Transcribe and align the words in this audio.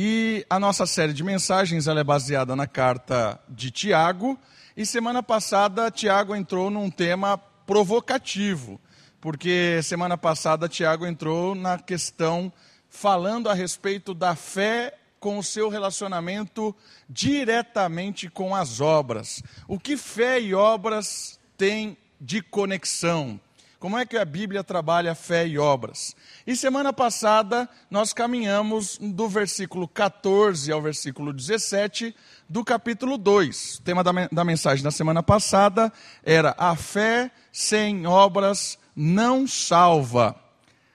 E 0.00 0.46
a 0.48 0.60
nossa 0.60 0.86
série 0.86 1.12
de 1.12 1.24
mensagens 1.24 1.88
é 1.88 2.04
baseada 2.04 2.54
na 2.54 2.68
carta 2.68 3.36
de 3.48 3.72
Tiago. 3.72 4.38
E 4.76 4.86
semana 4.86 5.24
passada, 5.24 5.90
Tiago 5.90 6.36
entrou 6.36 6.70
num 6.70 6.88
tema 6.88 7.36
provocativo, 7.36 8.80
porque 9.20 9.80
semana 9.82 10.16
passada, 10.16 10.68
Tiago 10.68 11.04
entrou 11.04 11.52
na 11.52 11.80
questão 11.80 12.52
falando 12.88 13.50
a 13.50 13.54
respeito 13.54 14.14
da 14.14 14.36
fé 14.36 14.96
com 15.18 15.36
o 15.36 15.42
seu 15.42 15.68
relacionamento 15.68 16.72
diretamente 17.10 18.30
com 18.30 18.54
as 18.54 18.80
obras. 18.80 19.42
O 19.66 19.80
que 19.80 19.96
fé 19.96 20.40
e 20.40 20.54
obras 20.54 21.40
têm 21.56 21.98
de 22.20 22.40
conexão? 22.40 23.40
Como 23.78 23.96
é 23.96 24.04
que 24.04 24.16
a 24.16 24.24
Bíblia 24.24 24.64
trabalha 24.64 25.14
fé 25.14 25.46
e 25.46 25.56
obras? 25.56 26.16
E 26.44 26.56
semana 26.56 26.92
passada 26.92 27.68
nós 27.88 28.12
caminhamos 28.12 28.98
do 29.00 29.28
versículo 29.28 29.86
14 29.86 30.72
ao 30.72 30.82
versículo 30.82 31.32
17 31.32 32.12
do 32.48 32.64
capítulo 32.64 33.16
2. 33.16 33.76
O 33.76 33.82
tema 33.82 34.02
da, 34.02 34.10
da 34.32 34.44
mensagem 34.44 34.82
da 34.82 34.90
semana 34.90 35.22
passada 35.22 35.92
era 36.24 36.56
a 36.58 36.74
fé 36.74 37.30
sem 37.52 38.04
obras 38.04 38.76
não 38.96 39.46
salva. 39.46 40.34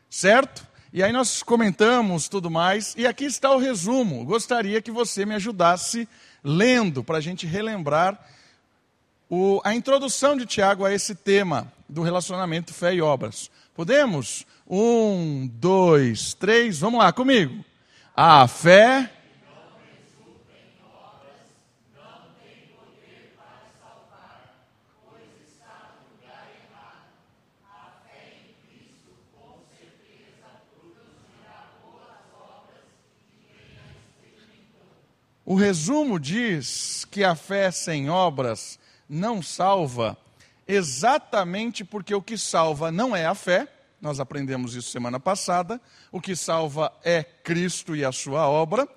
Certo? 0.10 0.68
E 0.92 1.02
aí 1.02 1.14
nós 1.14 1.42
comentamos 1.42 2.28
tudo 2.28 2.52
mais, 2.52 2.94
e 2.98 3.08
aqui 3.08 3.24
está 3.24 3.50
o 3.52 3.60
resumo. 3.60 4.26
Gostaria 4.26 4.82
que 4.82 4.92
você 4.92 5.26
me 5.26 5.36
ajudasse 5.36 6.06
lendo, 6.44 7.02
para 7.02 7.20
a 7.20 7.22
gente 7.22 7.48
relembrar 7.48 8.20
o, 9.30 9.62
a 9.64 9.74
introdução 9.74 10.36
de 10.36 10.46
Tiago 10.46 10.84
a 10.84 10.94
esse 10.94 11.16
tema 11.16 11.73
do 11.88 12.02
relacionamento 12.02 12.74
fé 12.74 12.96
e 12.96 13.02
obras. 13.02 13.50
Podemos? 13.74 14.46
Um, 14.68 15.48
dois, 15.54 16.34
três, 16.34 16.80
vamos 16.80 17.00
lá 17.00 17.12
comigo. 17.12 17.64
A 18.16 18.48
fé. 18.48 19.10
O 35.46 35.56
resumo 35.56 36.20
diz 36.20 37.06
que 37.06 37.24
a 37.24 37.36
fé 37.36 37.70
sem 37.70 38.10
obras 38.10 38.80
não 39.08 39.42
salva, 39.42 40.18
exatamente 40.68 41.84
porque 41.84 42.14
o 42.14 42.22
que 42.22 42.38
salva 42.38 42.92
não 42.92 43.16
é 43.16 43.26
a 43.26 43.36
fé, 43.36 43.68
nós 44.02 44.20
aprendemos 44.20 44.76
isso 44.76 44.92
semana 44.92 45.20
passada, 45.20 45.80
o 46.12 46.20
que 46.20 46.36
salva 46.36 46.92
é 47.04 47.24
Cristo 47.24 47.96
e 47.96 48.04
a 48.04 48.12
sua 48.12 48.48
obra, 48.48 48.88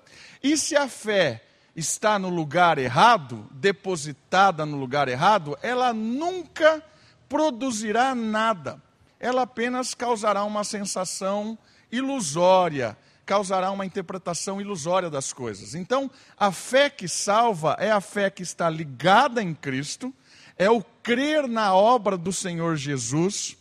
e 0.43 0.57
se 0.57 0.75
a 0.75 0.87
fé 0.87 1.43
está 1.75 2.17
no 2.17 2.29
lugar 2.29 2.77
errado, 2.77 3.47
depositada 3.51 4.65
no 4.65 4.77
lugar 4.77 5.07
errado, 5.07 5.57
ela 5.61 5.93
nunca 5.93 6.83
produzirá 7.29 8.15
nada, 8.15 8.81
ela 9.19 9.43
apenas 9.43 9.93
causará 9.93 10.43
uma 10.43 10.63
sensação 10.63 11.57
ilusória, 11.91 12.97
causará 13.25 13.71
uma 13.71 13.85
interpretação 13.85 14.59
ilusória 14.59 15.09
das 15.09 15.33
coisas. 15.33 15.75
Então, 15.75 16.09
a 16.37 16.51
fé 16.51 16.89
que 16.89 17.07
salva 17.07 17.75
é 17.79 17.91
a 17.91 18.01
fé 18.01 18.29
que 18.29 18.41
está 18.41 18.69
ligada 18.69 19.43
em 19.43 19.53
Cristo, 19.53 20.13
é 20.57 20.69
o 20.69 20.81
crer 20.81 21.47
na 21.47 21.73
obra 21.73 22.17
do 22.17 22.33
Senhor 22.33 22.75
Jesus, 22.75 23.55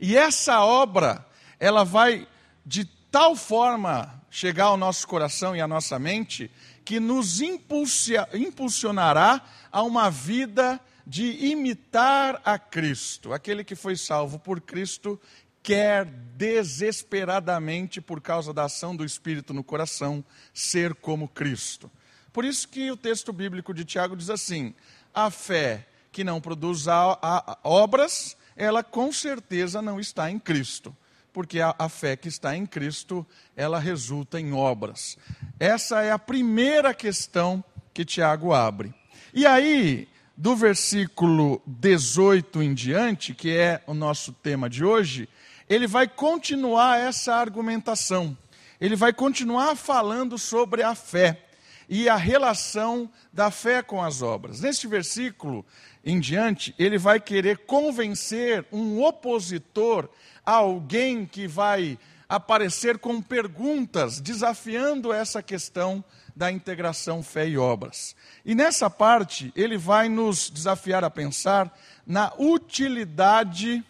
e 0.00 0.16
essa 0.16 0.64
obra, 0.64 1.24
ela 1.58 1.84
vai 1.84 2.26
de 2.64 2.84
tal 3.10 3.34
forma 3.34 4.22
chegar 4.30 4.66
ao 4.66 4.76
nosso 4.76 5.08
coração 5.08 5.56
e 5.56 5.60
à 5.60 5.68
nossa 5.68 5.98
mente, 5.98 6.50
que 6.84 7.00
nos 7.00 7.40
impulsionará 7.40 9.42
a 9.70 9.82
uma 9.82 10.10
vida 10.10 10.80
de 11.06 11.46
imitar 11.46 12.40
a 12.44 12.58
Cristo. 12.58 13.32
Aquele 13.32 13.64
que 13.64 13.74
foi 13.74 13.96
salvo 13.96 14.38
por 14.38 14.60
Cristo 14.60 15.18
quer 15.62 16.04
desesperadamente, 16.04 18.00
por 18.00 18.20
causa 18.20 18.52
da 18.52 18.64
ação 18.64 18.94
do 18.94 19.04
Espírito 19.04 19.52
no 19.52 19.64
coração, 19.64 20.24
ser 20.54 20.94
como 20.94 21.28
Cristo. 21.28 21.90
Por 22.32 22.44
isso 22.44 22.68
que 22.68 22.88
o 22.90 22.96
texto 22.96 23.32
bíblico 23.32 23.74
de 23.74 23.84
Tiago 23.84 24.16
diz 24.16 24.30
assim: 24.30 24.74
a 25.12 25.30
fé 25.30 25.86
que 26.18 26.24
não 26.24 26.40
produz 26.40 26.88
a, 26.88 27.16
a, 27.22 27.58
obras, 27.62 28.36
ela 28.56 28.82
com 28.82 29.12
certeza 29.12 29.80
não 29.80 30.00
está 30.00 30.28
em 30.28 30.36
Cristo, 30.36 30.92
porque 31.32 31.60
a, 31.60 31.72
a 31.78 31.88
fé 31.88 32.16
que 32.16 32.26
está 32.26 32.56
em 32.56 32.66
Cristo, 32.66 33.24
ela 33.54 33.78
resulta 33.78 34.40
em 34.40 34.52
obras. 34.52 35.16
Essa 35.60 36.02
é 36.02 36.10
a 36.10 36.18
primeira 36.18 36.92
questão 36.92 37.62
que 37.94 38.04
Tiago 38.04 38.52
abre. 38.52 38.92
E 39.32 39.46
aí, 39.46 40.08
do 40.36 40.56
versículo 40.56 41.62
18 41.64 42.64
em 42.64 42.74
diante, 42.74 43.32
que 43.32 43.56
é 43.56 43.80
o 43.86 43.94
nosso 43.94 44.32
tema 44.32 44.68
de 44.68 44.84
hoje, 44.84 45.28
ele 45.68 45.86
vai 45.86 46.08
continuar 46.08 46.98
essa 46.98 47.36
argumentação. 47.36 48.36
Ele 48.80 48.96
vai 48.96 49.12
continuar 49.12 49.76
falando 49.76 50.36
sobre 50.36 50.82
a 50.82 50.96
fé 50.96 51.44
e 51.88 52.08
a 52.08 52.16
relação 52.16 53.10
da 53.32 53.50
fé 53.50 53.82
com 53.82 54.02
as 54.02 54.20
obras. 54.20 54.60
Neste 54.60 54.86
versículo 54.86 55.64
em 56.04 56.20
diante, 56.20 56.74
ele 56.78 56.98
vai 56.98 57.20
querer 57.20 57.58
convencer 57.58 58.64
um 58.72 59.02
opositor 59.02 60.08
a 60.44 60.52
alguém 60.52 61.26
que 61.26 61.46
vai 61.46 61.98
aparecer 62.28 62.98
com 62.98 63.22
perguntas 63.22 64.20
desafiando 64.20 65.12
essa 65.12 65.42
questão 65.42 66.04
da 66.36 66.52
integração 66.52 67.22
fé 67.22 67.48
e 67.48 67.58
obras. 67.58 68.14
E 68.44 68.54
nessa 68.54 68.88
parte, 68.88 69.52
ele 69.56 69.76
vai 69.76 70.08
nos 70.08 70.48
desafiar 70.50 71.02
a 71.02 71.10
pensar 71.10 71.76
na 72.06 72.32
utilidade 72.38 73.84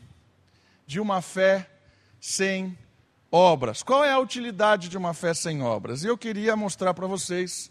de 0.86 0.98
uma 0.98 1.20
fé 1.20 1.68
sem 2.20 2.76
obras. 3.30 3.82
Qual 3.82 4.04
é 4.04 4.10
a 4.10 4.18
utilidade 4.18 4.88
de 4.88 4.96
uma 4.96 5.12
fé 5.12 5.34
sem 5.34 5.62
obras? 5.62 6.04
Eu 6.04 6.16
queria 6.16 6.56
mostrar 6.56 6.94
para 6.94 7.06
vocês 7.06 7.70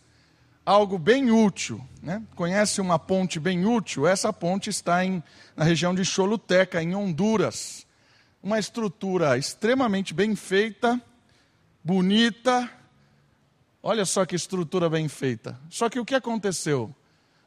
algo 0.67 0.99
bem 0.99 1.31
útil. 1.31 1.81
Né? 2.03 2.21
Conhece 2.35 2.81
uma 2.81 2.99
ponte 2.99 3.39
bem 3.39 3.65
útil? 3.65 4.05
Essa 4.05 4.33
ponte 4.33 4.69
está 4.69 5.05
em, 5.05 5.23
na 5.55 5.63
região 5.63 5.95
de 5.95 6.03
Choluteca, 6.03 6.83
em 6.83 6.93
Honduras. 6.93 7.87
Uma 8.43 8.59
estrutura 8.59 9.37
extremamente 9.37 10.13
bem 10.13 10.35
feita, 10.35 11.01
bonita. 11.81 12.69
Olha 13.81 14.03
só 14.03 14.25
que 14.25 14.35
estrutura 14.35 14.89
bem 14.89 15.07
feita. 15.07 15.57
Só 15.69 15.89
que 15.89 16.01
o 16.01 16.05
que 16.05 16.13
aconteceu? 16.13 16.93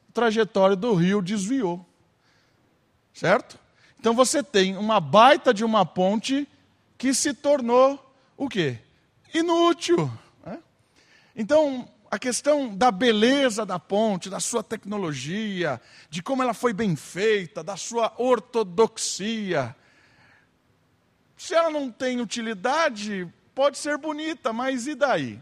O 0.08 0.12
trajetório 0.12 0.74
do 0.74 0.94
rio 0.94 1.20
desviou. 1.20 1.86
Certo? 3.12 3.58
Então 3.98 4.14
você 4.14 4.42
tem 4.42 4.78
uma 4.78 4.98
baita 4.98 5.52
de 5.52 5.62
uma 5.62 5.84
ponte 5.84 6.48
que 6.96 7.12
se 7.12 7.34
tornou 7.34 8.02
o 8.34 8.48
quê? 8.48 8.78
Inútil. 9.34 10.10
Né? 10.44 10.58
Então, 11.36 11.86
a 12.10 12.18
questão 12.18 12.74
da 12.74 12.90
beleza 12.90 13.64
da 13.64 13.78
ponte, 13.78 14.28
da 14.28 14.40
sua 14.40 14.64
tecnologia, 14.64 15.80
de 16.08 16.22
como 16.22 16.42
ela 16.42 16.52
foi 16.52 16.72
bem 16.72 16.96
feita, 16.96 17.62
da 17.62 17.76
sua 17.76 18.12
ortodoxia. 18.18 19.76
Se 21.36 21.54
ela 21.54 21.70
não 21.70 21.90
tem 21.90 22.20
utilidade, 22.20 23.28
pode 23.54 23.78
ser 23.78 23.96
bonita, 23.96 24.52
mas 24.52 24.88
e 24.88 24.96
daí? 24.96 25.40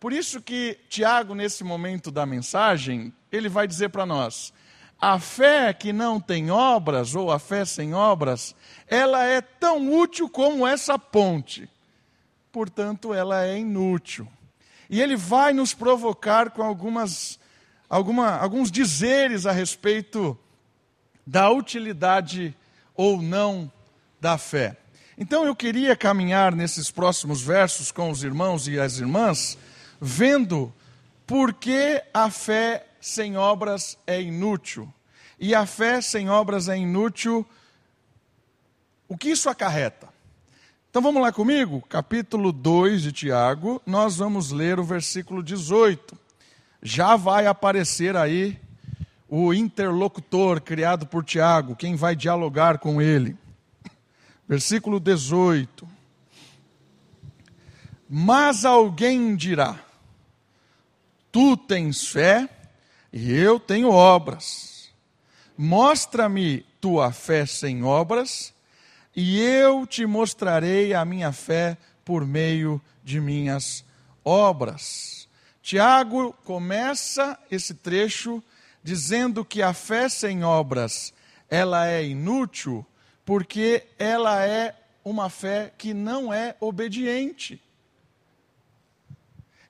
Por 0.00 0.12
isso 0.12 0.40
que 0.40 0.78
Tiago, 0.88 1.34
nesse 1.34 1.62
momento 1.62 2.10
da 2.10 2.24
mensagem, 2.24 3.12
ele 3.30 3.50
vai 3.50 3.66
dizer 3.66 3.90
para 3.90 4.06
nós: 4.06 4.54
a 4.98 5.18
fé 5.18 5.74
que 5.74 5.92
não 5.92 6.18
tem 6.18 6.50
obras, 6.50 7.14
ou 7.14 7.30
a 7.30 7.38
fé 7.38 7.64
sem 7.66 7.92
obras, 7.92 8.56
ela 8.86 9.22
é 9.24 9.42
tão 9.42 9.92
útil 9.92 10.30
como 10.30 10.66
essa 10.66 10.98
ponte. 10.98 11.68
Portanto, 12.50 13.12
ela 13.12 13.44
é 13.44 13.58
inútil. 13.58 14.26
E 14.88 15.00
ele 15.00 15.16
vai 15.16 15.52
nos 15.52 15.74
provocar 15.74 16.50
com 16.50 16.62
algumas, 16.62 17.38
alguma, 17.88 18.36
alguns 18.36 18.70
dizeres 18.70 19.46
a 19.46 19.52
respeito 19.52 20.38
da 21.26 21.50
utilidade 21.50 22.54
ou 22.94 23.20
não 23.20 23.70
da 24.20 24.38
fé. 24.38 24.76
Então 25.16 25.44
eu 25.44 25.54
queria 25.54 25.94
caminhar 25.94 26.54
nesses 26.54 26.90
próximos 26.90 27.40
versos 27.40 27.92
com 27.92 28.10
os 28.10 28.24
irmãos 28.24 28.66
e 28.66 28.78
as 28.78 28.98
irmãs, 28.98 29.56
vendo 30.00 30.72
por 31.26 31.54
que 31.54 32.02
a 32.12 32.30
fé 32.30 32.86
sem 33.00 33.36
obras 33.36 33.96
é 34.06 34.20
inútil. 34.20 34.92
E 35.38 35.54
a 35.54 35.66
fé 35.66 36.00
sem 36.00 36.28
obras 36.28 36.68
é 36.68 36.76
inútil. 36.76 37.46
O 39.08 39.16
que 39.16 39.30
isso 39.30 39.48
acarreta? 39.48 40.13
Então 40.94 41.02
vamos 41.02 41.20
lá 41.20 41.32
comigo, 41.32 41.82
capítulo 41.88 42.52
2 42.52 43.02
de 43.02 43.10
Tiago, 43.10 43.82
nós 43.84 44.18
vamos 44.18 44.52
ler 44.52 44.78
o 44.78 44.84
versículo 44.84 45.42
18. 45.42 46.16
Já 46.80 47.16
vai 47.16 47.48
aparecer 47.48 48.16
aí 48.16 48.56
o 49.28 49.52
interlocutor 49.52 50.60
criado 50.60 51.04
por 51.04 51.24
Tiago, 51.24 51.74
quem 51.74 51.96
vai 51.96 52.14
dialogar 52.14 52.78
com 52.78 53.02
ele. 53.02 53.36
Versículo 54.46 55.00
18. 55.00 55.84
Mas 58.08 58.64
alguém 58.64 59.34
dirá, 59.34 59.76
tu 61.32 61.56
tens 61.56 62.06
fé 62.06 62.48
e 63.12 63.32
eu 63.32 63.58
tenho 63.58 63.90
obras. 63.90 64.92
Mostra-me 65.58 66.64
tua 66.80 67.10
fé 67.10 67.44
sem 67.46 67.82
obras, 67.82 68.53
e 69.14 69.40
eu 69.40 69.86
te 69.86 70.06
mostrarei 70.06 70.92
a 70.92 71.04
minha 71.04 71.32
fé 71.32 71.76
por 72.04 72.26
meio 72.26 72.80
de 73.02 73.20
minhas 73.20 73.84
obras. 74.24 75.28
Tiago 75.62 76.32
começa 76.44 77.38
esse 77.50 77.74
trecho 77.74 78.42
dizendo 78.82 79.44
que 79.44 79.62
a 79.62 79.72
fé 79.72 80.08
sem 80.08 80.44
obras 80.44 81.12
ela 81.48 81.86
é 81.88 82.04
inútil 82.04 82.84
porque 83.24 83.86
ela 83.98 84.44
é 84.44 84.74
uma 85.04 85.30
fé 85.30 85.72
que 85.76 85.94
não 85.94 86.32
é 86.32 86.56
obediente. 86.60 87.60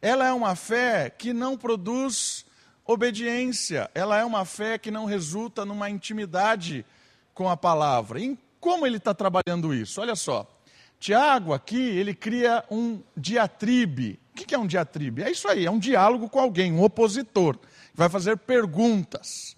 Ela 0.00 0.26
é 0.26 0.32
uma 0.32 0.56
fé 0.56 1.10
que 1.10 1.32
não 1.32 1.56
produz 1.56 2.44
obediência, 2.84 3.90
ela 3.94 4.18
é 4.18 4.24
uma 4.24 4.44
fé 4.44 4.76
que 4.78 4.90
não 4.90 5.06
resulta 5.06 5.64
numa 5.64 5.88
intimidade 5.88 6.84
com 7.32 7.48
a 7.48 7.56
palavra. 7.56 8.20
E 8.20 8.38
como 8.64 8.86
ele 8.86 8.96
está 8.96 9.12
trabalhando 9.12 9.74
isso? 9.74 10.00
Olha 10.00 10.16
só, 10.16 10.50
Tiago 10.98 11.52
aqui, 11.52 11.78
ele 11.78 12.14
cria 12.14 12.64
um 12.70 13.02
diatribe. 13.14 14.18
O 14.30 14.34
que 14.34 14.54
é 14.54 14.58
um 14.58 14.66
diatribe? 14.66 15.22
É 15.22 15.30
isso 15.30 15.46
aí, 15.46 15.66
é 15.66 15.70
um 15.70 15.78
diálogo 15.78 16.30
com 16.30 16.40
alguém, 16.40 16.72
um 16.72 16.82
opositor, 16.82 17.58
que 17.58 17.68
vai 17.94 18.08
fazer 18.08 18.38
perguntas. 18.38 19.54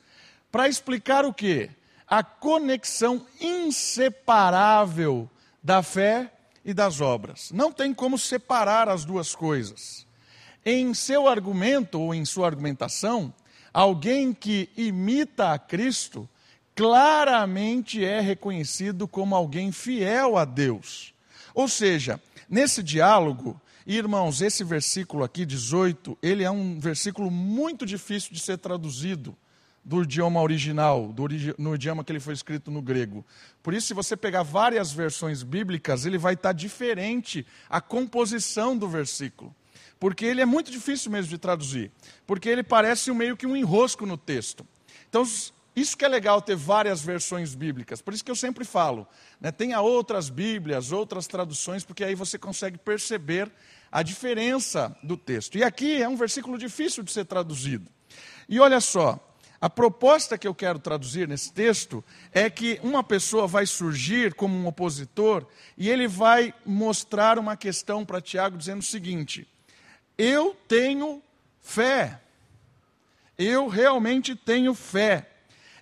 Para 0.51 0.67
explicar 0.67 1.25
o 1.25 1.33
quê? 1.33 1.71
A 2.05 2.25
conexão 2.25 3.25
inseparável 3.41 5.31
da 5.63 5.85
fé 5.85 6.33
e 6.65 6.75
das 6.75 7.01
obras. 7.01 7.53
Não 7.53 7.71
tem 7.71 7.95
como 7.95 8.19
separar 8.19 8.89
as 8.89 9.05
duas 9.05 9.37
coisas. 9.37 10.05
Em 10.65 10.93
seu 10.95 11.29
argumento 11.29 12.01
ou 12.01 12.13
em 12.13 12.25
sua 12.25 12.49
argumentação, 12.49 13.33
alguém 13.73 14.35
que 14.35 14.69
imita 14.77 15.53
a 15.53 15.61
Cristo 15.61 16.29
claramente 16.77 18.05
é 18.05 18.21
reconhecido 18.21 19.09
como 19.09 19.35
alguém 19.35 19.73
fiel 19.73 20.37
a 20.37 20.45
Deus. 20.45 21.15
Ou 21.55 21.67
seja, 21.67 22.21
nesse 22.49 22.83
diálogo, 22.83 23.59
irmãos, 23.87 24.43
esse 24.43 24.63
versículo 24.63 25.25
aqui, 25.25 25.47
18, 25.47 26.19
ele 26.23 26.45
é 26.45 26.51
um 26.51 26.79
versículo 26.79 27.31
muito 27.31 27.87
difícil 27.87 28.35
de 28.35 28.41
ser 28.41 28.59
traduzido 28.59 29.35
do 29.83 30.03
idioma 30.03 30.43
original, 30.43 31.13
do, 31.15 31.27
no 31.57 31.75
idioma 31.75 32.05
que 32.05 32.13
ele 32.13 32.21
foi 32.21 32.35
escrito 32.35 32.71
no 32.71 32.83
grego. 32.83 33.25
Por 33.63 33.73
isso, 33.73 33.87
se 33.87 33.95
você 33.95 34.15
pegar 34.15 34.43
várias 34.43 34.93
versões 34.93 35.43
bíblicas, 35.43 36.05
ele 36.05 36.19
vai 36.19 36.35
estar 36.35 36.53
diferente 36.53 37.47
a 37.71 37.81
composição 37.81 38.77
do 38.77 38.89
versículo 38.89 39.55
porque 39.99 40.27
ele 40.27 40.43
é 40.43 40.45
muito 40.45 40.71
difícil 40.71 41.11
mesmo 41.11 41.31
de 41.31 41.39
traduzir, 41.39 41.91
porque 42.27 42.51
ele 42.51 42.63
parece 42.63 43.11
meio 43.13 43.35
que 43.35 43.47
um 43.47 43.57
enrosco 43.57 44.05
no 44.05 44.19
texto. 44.19 44.67
Então, 45.09 45.25
isso 45.77 45.97
que 45.97 46.05
é 46.05 46.09
legal 46.09 46.41
ter 46.41 46.57
várias 46.57 47.03
versões 47.03 47.55
bíblicas, 47.55 48.01
por 48.01 48.15
isso 48.15 48.25
que 48.25 48.31
eu 48.31 48.37
sempre 48.37 48.65
falo, 48.65 49.07
né, 49.39 49.53
tenha 49.53 49.81
outras 49.83 50.31
Bíblias, 50.31 50.91
outras 50.91 51.27
traduções, 51.27 51.85
porque 51.85 52.03
aí 52.03 52.15
você 52.15 52.39
consegue 52.39 52.79
perceber 52.79 53.53
a 53.93 54.03
diferença 54.03 54.97
do 55.03 55.17
texto. 55.17 55.59
E 55.59 55.63
aqui 55.63 56.03
é 56.03 56.09
um 56.09 56.17
versículo 56.17 56.57
difícil 56.57 57.03
de 57.03 57.13
ser 57.13 57.27
traduzido. 57.27 57.91
E 58.49 58.59
olha 58.59 58.81
só, 58.81 59.21
a 59.61 59.71
proposta 59.71 60.37
que 60.37 60.47
eu 60.47 60.55
quero 60.55 60.79
traduzir 60.79 61.27
nesse 61.27 61.53
texto 61.53 62.05
é 62.33 62.49
que 62.49 62.79
uma 62.83 63.03
pessoa 63.03 63.47
vai 63.47 63.67
surgir 63.67 64.35
como 64.35 64.57
um 64.57 64.67
opositor 64.67 65.47
e 65.77 65.89
ele 65.89 66.07
vai 66.07 66.55
mostrar 66.65 67.39
uma 67.39 67.57
questão 67.57 68.05
para 68.05 68.21
Tiago 68.21 68.57
dizendo 68.57 68.81
o 68.81 68.85
seguinte: 68.85 69.47
eu 70.17 70.57
tenho 70.69 71.23
fé. 71.61 72.21
Eu 73.39 73.69
realmente 73.69 74.35
tenho 74.35 74.75
fé. 74.75 75.31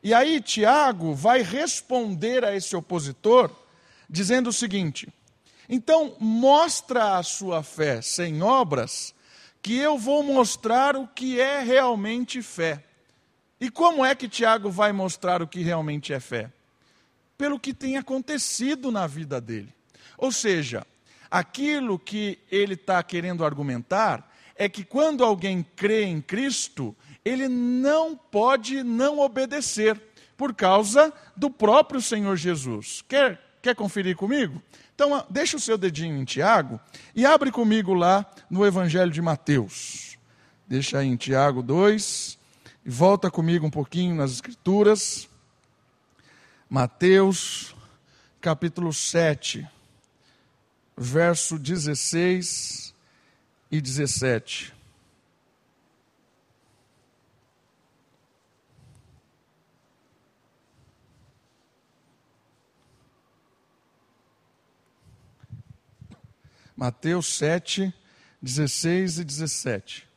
E 0.04 0.12
aí 0.12 0.38
Tiago 0.38 1.14
vai 1.14 1.40
responder 1.40 2.44
a 2.44 2.54
esse 2.54 2.76
opositor 2.76 3.50
dizendo 4.08 4.50
o 4.50 4.52
seguinte: 4.52 5.08
então 5.66 6.14
mostra 6.20 7.16
a 7.16 7.22
sua 7.22 7.62
fé 7.62 8.02
sem 8.02 8.42
obras, 8.42 9.14
que 9.62 9.78
eu 9.78 9.96
vou 9.96 10.22
mostrar 10.22 10.94
o 10.94 11.08
que 11.08 11.40
é 11.40 11.60
realmente 11.60 12.42
fé. 12.42 12.84
E 13.58 13.70
como 13.70 14.04
é 14.04 14.14
que 14.14 14.28
Tiago 14.28 14.70
vai 14.70 14.92
mostrar 14.92 15.40
o 15.40 15.48
que 15.48 15.62
realmente 15.62 16.12
é 16.12 16.20
fé? 16.20 16.52
Pelo 17.38 17.58
que 17.58 17.72
tem 17.72 17.96
acontecido 17.96 18.92
na 18.92 19.06
vida 19.06 19.40
dele. 19.40 19.72
Ou 20.18 20.30
seja, 20.30 20.86
aquilo 21.30 21.98
que 21.98 22.38
ele 22.50 22.74
está 22.74 23.02
querendo 23.02 23.42
argumentar 23.42 24.30
é 24.54 24.68
que 24.68 24.84
quando 24.84 25.24
alguém 25.24 25.64
crê 25.74 26.04
em 26.04 26.20
Cristo, 26.20 26.94
ele 27.24 27.48
não 27.48 28.16
pode 28.16 28.82
não 28.82 29.18
obedecer, 29.18 30.00
por 30.36 30.52
causa 30.52 31.12
do 31.36 31.48
próprio 31.48 32.00
Senhor 32.00 32.36
Jesus. 32.36 33.04
Quer, 33.08 33.40
quer 33.62 33.74
conferir 33.74 34.16
comigo? 34.16 34.60
Então, 34.94 35.24
deixa 35.30 35.56
o 35.56 35.60
seu 35.60 35.78
dedinho 35.78 36.16
em 36.16 36.24
Tiago 36.24 36.80
e 37.14 37.24
abre 37.24 37.50
comigo 37.50 37.94
lá 37.94 38.26
no 38.50 38.66
Evangelho 38.66 39.10
de 39.10 39.22
Mateus. 39.22 40.18
Deixa 40.66 40.98
aí 40.98 41.06
em 41.06 41.16
Tiago 41.16 41.62
2 41.62 42.36
e 42.84 42.90
volta 42.90 43.30
comigo 43.30 43.66
um 43.66 43.70
pouquinho 43.70 44.14
nas 44.14 44.32
Escrituras. 44.32 45.28
Mateus, 46.68 47.74
capítulo 48.40 48.92
7 48.92 49.68
verso 50.96 51.58
16 51.58 52.94
e 53.70 53.80
17. 53.80 54.72
Mateus 66.76 67.26
7, 67.36 67.94
16 68.42 69.20
e 69.20 69.24
17. 69.24 70.08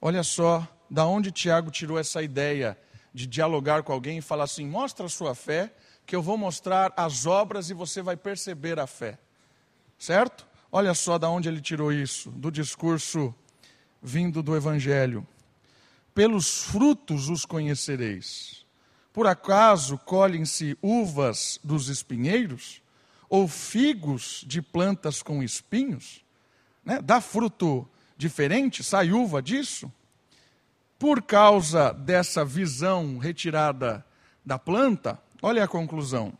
Olha 0.00 0.24
só 0.24 0.66
da 0.90 1.06
onde 1.06 1.30
Tiago 1.30 1.70
tirou 1.70 1.98
essa 1.98 2.20
ideia 2.20 2.76
de 3.14 3.26
dialogar 3.26 3.84
com 3.84 3.92
alguém 3.92 4.18
e 4.18 4.22
falar 4.22 4.44
assim: 4.44 4.66
mostra 4.66 5.06
a 5.06 5.08
sua 5.08 5.34
fé, 5.34 5.72
que 6.04 6.16
eu 6.16 6.22
vou 6.22 6.36
mostrar 6.36 6.92
as 6.96 7.26
obras 7.26 7.70
e 7.70 7.74
você 7.74 8.02
vai 8.02 8.16
perceber 8.16 8.78
a 8.80 8.86
fé. 8.86 9.18
Certo? 9.96 10.46
Olha 10.70 10.94
só 10.94 11.16
da 11.16 11.28
onde 11.28 11.48
ele 11.48 11.60
tirou 11.60 11.92
isso, 11.92 12.30
do 12.30 12.50
discurso 12.50 13.34
vindo 14.02 14.42
do 14.42 14.56
Evangelho. 14.56 15.26
Pelos 16.14 16.64
frutos 16.64 17.28
os 17.28 17.44
conhecereis. 17.44 18.66
Por 19.12 19.26
acaso 19.26 19.96
colhem-se 19.98 20.76
uvas 20.82 21.60
dos 21.62 21.88
espinheiros? 21.88 22.82
Ou 23.28 23.46
figos 23.46 24.44
de 24.46 24.62
plantas 24.62 25.22
com 25.22 25.42
espinhos? 25.42 26.24
Né? 26.84 27.00
Dá 27.02 27.20
fruto 27.20 27.88
diferente? 28.16 28.82
Sai 28.82 29.12
uva 29.12 29.42
disso? 29.42 29.92
Por 30.98 31.22
causa 31.22 31.92
dessa 31.92 32.44
visão 32.44 33.18
retirada 33.18 34.04
da 34.44 34.58
planta, 34.58 35.20
olha 35.42 35.64
a 35.64 35.68
conclusão. 35.68 36.32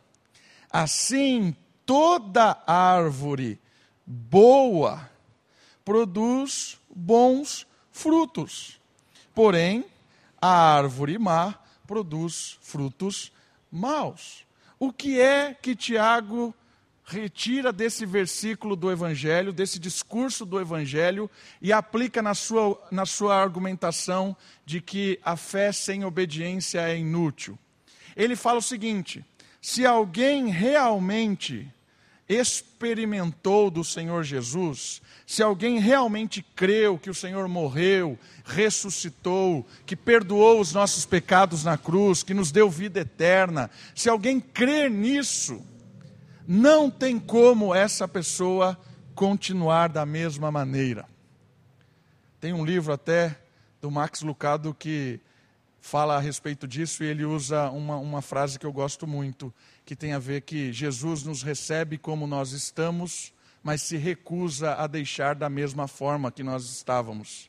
Assim 0.71 1.55
toda 1.85 2.61
árvore 2.67 3.59
boa 4.05 5.09
produz 5.85 6.79
bons 6.89 7.65
frutos. 7.91 8.79
Porém, 9.33 9.85
a 10.41 10.75
árvore 10.75 11.17
má 11.17 11.55
produz 11.87 12.57
frutos 12.61 13.31
maus. 13.71 14.45
O 14.77 14.91
que 14.91 15.19
é 15.19 15.53
que 15.53 15.75
Tiago 15.75 16.53
retira 17.09 17.73
desse 17.73 18.05
versículo 18.05 18.75
do 18.75 18.91
Evangelho, 18.91 19.51
desse 19.51 19.79
discurso 19.79 20.45
do 20.45 20.59
Evangelho, 20.59 21.29
e 21.59 21.73
aplica 21.73 22.21
na 22.21 22.35
sua, 22.35 22.79
na 22.91 23.05
sua 23.05 23.35
argumentação 23.35 24.37
de 24.65 24.79
que 24.79 25.19
a 25.23 25.35
fé 25.35 25.71
sem 25.71 26.05
obediência 26.05 26.81
é 26.81 26.97
inútil? 26.97 27.57
Ele 28.15 28.35
fala 28.35 28.59
o 28.59 28.61
seguinte: 28.61 29.25
se 29.59 29.85
alguém 29.85 30.49
realmente 30.49 31.67
experimentou 32.27 33.71
do 33.71 33.83
Senhor 33.83 34.23
Jesus, 34.23 35.01
se 35.25 35.41
alguém 35.41 35.79
realmente 35.79 36.45
creu 36.55 36.97
que 36.97 37.09
o 37.09 37.13
Senhor 37.13 37.47
morreu, 37.47 38.19
ressuscitou, 38.45 39.65
que 39.83 39.95
perdoou 39.95 40.61
os 40.61 40.73
nossos 40.73 41.07
pecados 41.07 41.63
na 41.63 41.75
cruz, 41.75 42.21
que 42.21 42.35
nos 42.35 42.51
deu 42.51 42.69
vida 42.69 42.99
eterna, 42.99 43.71
se 43.95 44.07
alguém 44.09 44.39
crer 44.39 44.91
nisso, 44.91 45.59
não 46.51 46.89
tem 46.89 47.19
como 47.19 47.75
essa 47.75 48.07
pessoa 48.07 48.75
continuar 49.13 49.87
da 49.87 50.03
mesma 50.03 50.51
maneira. 50.51 51.05
Tem 52.41 52.53
um 52.53 52.65
livro 52.65 52.91
até 52.91 53.39
do 53.79 53.91
Max 53.91 54.21
Lucado 54.23 54.73
que 54.73 55.19
fala 55.79 56.17
a 56.17 56.19
respeito 56.19 56.67
disso 56.67 57.03
e 57.03 57.07
ele 57.07 57.23
usa 57.23 57.69
uma, 57.69 57.97
uma 57.97 58.21
frase 58.23 58.57
que 58.57 58.65
eu 58.65 58.73
gosto 58.73 59.05
muito 59.05 59.53
que 59.85 59.95
tem 59.95 60.13
a 60.13 60.17
ver 60.17 60.41
que 60.41 60.73
Jesus 60.73 61.23
nos 61.23 61.43
recebe 61.43 61.99
como 61.99 62.25
nós 62.25 62.51
estamos, 62.51 63.31
mas 63.61 63.83
se 63.83 63.95
recusa 63.95 64.73
a 64.73 64.87
deixar 64.87 65.35
da 65.35 65.49
mesma 65.51 65.87
forma 65.87 66.31
que 66.31 66.41
nós 66.41 66.63
estávamos. 66.65 67.47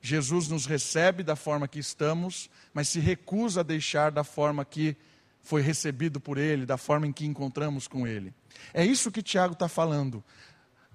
Jesus 0.00 0.48
nos 0.48 0.64
recebe 0.64 1.22
da 1.22 1.36
forma 1.36 1.68
que 1.68 1.78
estamos, 1.78 2.48
mas 2.72 2.88
se 2.88 3.00
recusa 3.00 3.60
a 3.60 3.62
deixar 3.62 4.10
da 4.10 4.24
forma 4.24 4.64
que 4.64 4.96
foi 5.44 5.60
recebido 5.60 6.18
por 6.18 6.38
Ele, 6.38 6.66
da 6.66 6.78
forma 6.78 7.06
em 7.06 7.12
que 7.12 7.26
encontramos 7.26 7.86
com 7.86 8.06
Ele. 8.06 8.34
É 8.72 8.84
isso 8.84 9.12
que 9.12 9.22
Tiago 9.22 9.52
está 9.52 9.68
falando. 9.68 10.24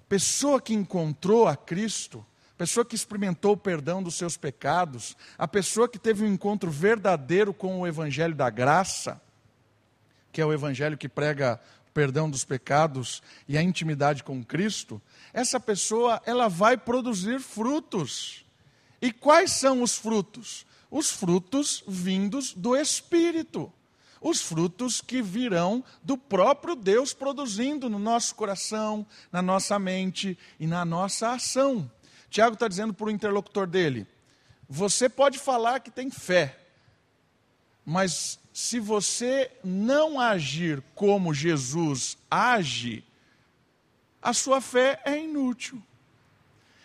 Pessoa 0.08 0.60
que 0.60 0.74
encontrou 0.74 1.46
a 1.46 1.56
Cristo, 1.56 2.26
pessoa 2.58 2.84
que 2.84 2.96
experimentou 2.96 3.52
o 3.52 3.56
perdão 3.56 4.02
dos 4.02 4.16
seus 4.16 4.36
pecados, 4.36 5.16
a 5.38 5.46
pessoa 5.46 5.88
que 5.88 6.00
teve 6.00 6.24
um 6.24 6.26
encontro 6.26 6.68
verdadeiro 6.68 7.54
com 7.54 7.80
o 7.80 7.86
Evangelho 7.86 8.34
da 8.34 8.50
graça, 8.50 9.22
que 10.32 10.40
é 10.40 10.44
o 10.44 10.52
Evangelho 10.52 10.98
que 10.98 11.08
prega 11.08 11.60
o 11.88 11.92
perdão 11.92 12.28
dos 12.28 12.44
pecados 12.44 13.22
e 13.46 13.56
a 13.56 13.62
intimidade 13.62 14.24
com 14.24 14.44
Cristo, 14.44 15.00
essa 15.32 15.60
pessoa 15.60 16.20
ela 16.26 16.48
vai 16.48 16.76
produzir 16.76 17.38
frutos. 17.40 18.44
E 19.00 19.12
quais 19.12 19.52
são 19.52 19.80
os 19.80 19.96
frutos? 19.96 20.66
Os 20.90 21.08
frutos 21.08 21.84
vindos 21.86 22.52
do 22.52 22.76
Espírito. 22.76 23.72
Os 24.20 24.42
frutos 24.42 25.00
que 25.00 25.22
virão 25.22 25.82
do 26.02 26.16
próprio 26.18 26.76
Deus 26.76 27.14
produzindo 27.14 27.88
no 27.88 27.98
nosso 27.98 28.34
coração, 28.34 29.06
na 29.32 29.40
nossa 29.40 29.78
mente 29.78 30.38
e 30.58 30.66
na 30.66 30.84
nossa 30.84 31.32
ação. 31.32 31.90
Tiago 32.28 32.54
está 32.54 32.68
dizendo 32.68 32.92
para 32.92 33.06
o 33.06 33.10
interlocutor 33.10 33.66
dele: 33.66 34.06
você 34.68 35.08
pode 35.08 35.38
falar 35.38 35.80
que 35.80 35.90
tem 35.90 36.10
fé, 36.10 36.58
mas 37.84 38.38
se 38.52 38.78
você 38.78 39.50
não 39.64 40.20
agir 40.20 40.82
como 40.94 41.32
Jesus 41.32 42.18
age, 42.30 43.04
a 44.20 44.32
sua 44.32 44.60
fé 44.60 45.00
é 45.04 45.18
inútil. 45.18 45.82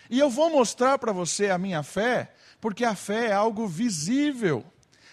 E 0.10 0.20
eu 0.20 0.30
vou 0.30 0.50
mostrar 0.50 0.98
para 0.98 1.12
você 1.12 1.50
a 1.50 1.58
minha 1.58 1.84
fé, 1.84 2.34
porque 2.62 2.86
a 2.86 2.96
fé 2.96 3.27
é 3.27 3.34
algo 3.34 3.68
visível. 3.68 4.65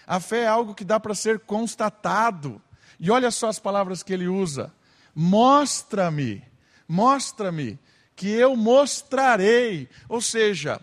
A 0.07 0.21
fé 0.21 0.43
é 0.43 0.47
algo 0.47 0.75
que 0.75 0.85
dá 0.85 0.99
para 0.99 1.15
ser 1.15 1.41
constatado. 1.41 2.61
E 2.99 3.11
olha 3.11 3.31
só 3.31 3.49
as 3.49 3.59
palavras 3.59 4.03
que 4.03 4.13
ele 4.13 4.29
usa: 4.29 4.73
mostra-me, 5.15 6.43
mostra-me, 6.87 7.79
que 8.15 8.29
eu 8.29 8.57
mostrarei. 8.57 9.89
Ou 10.09 10.21
seja, 10.21 10.81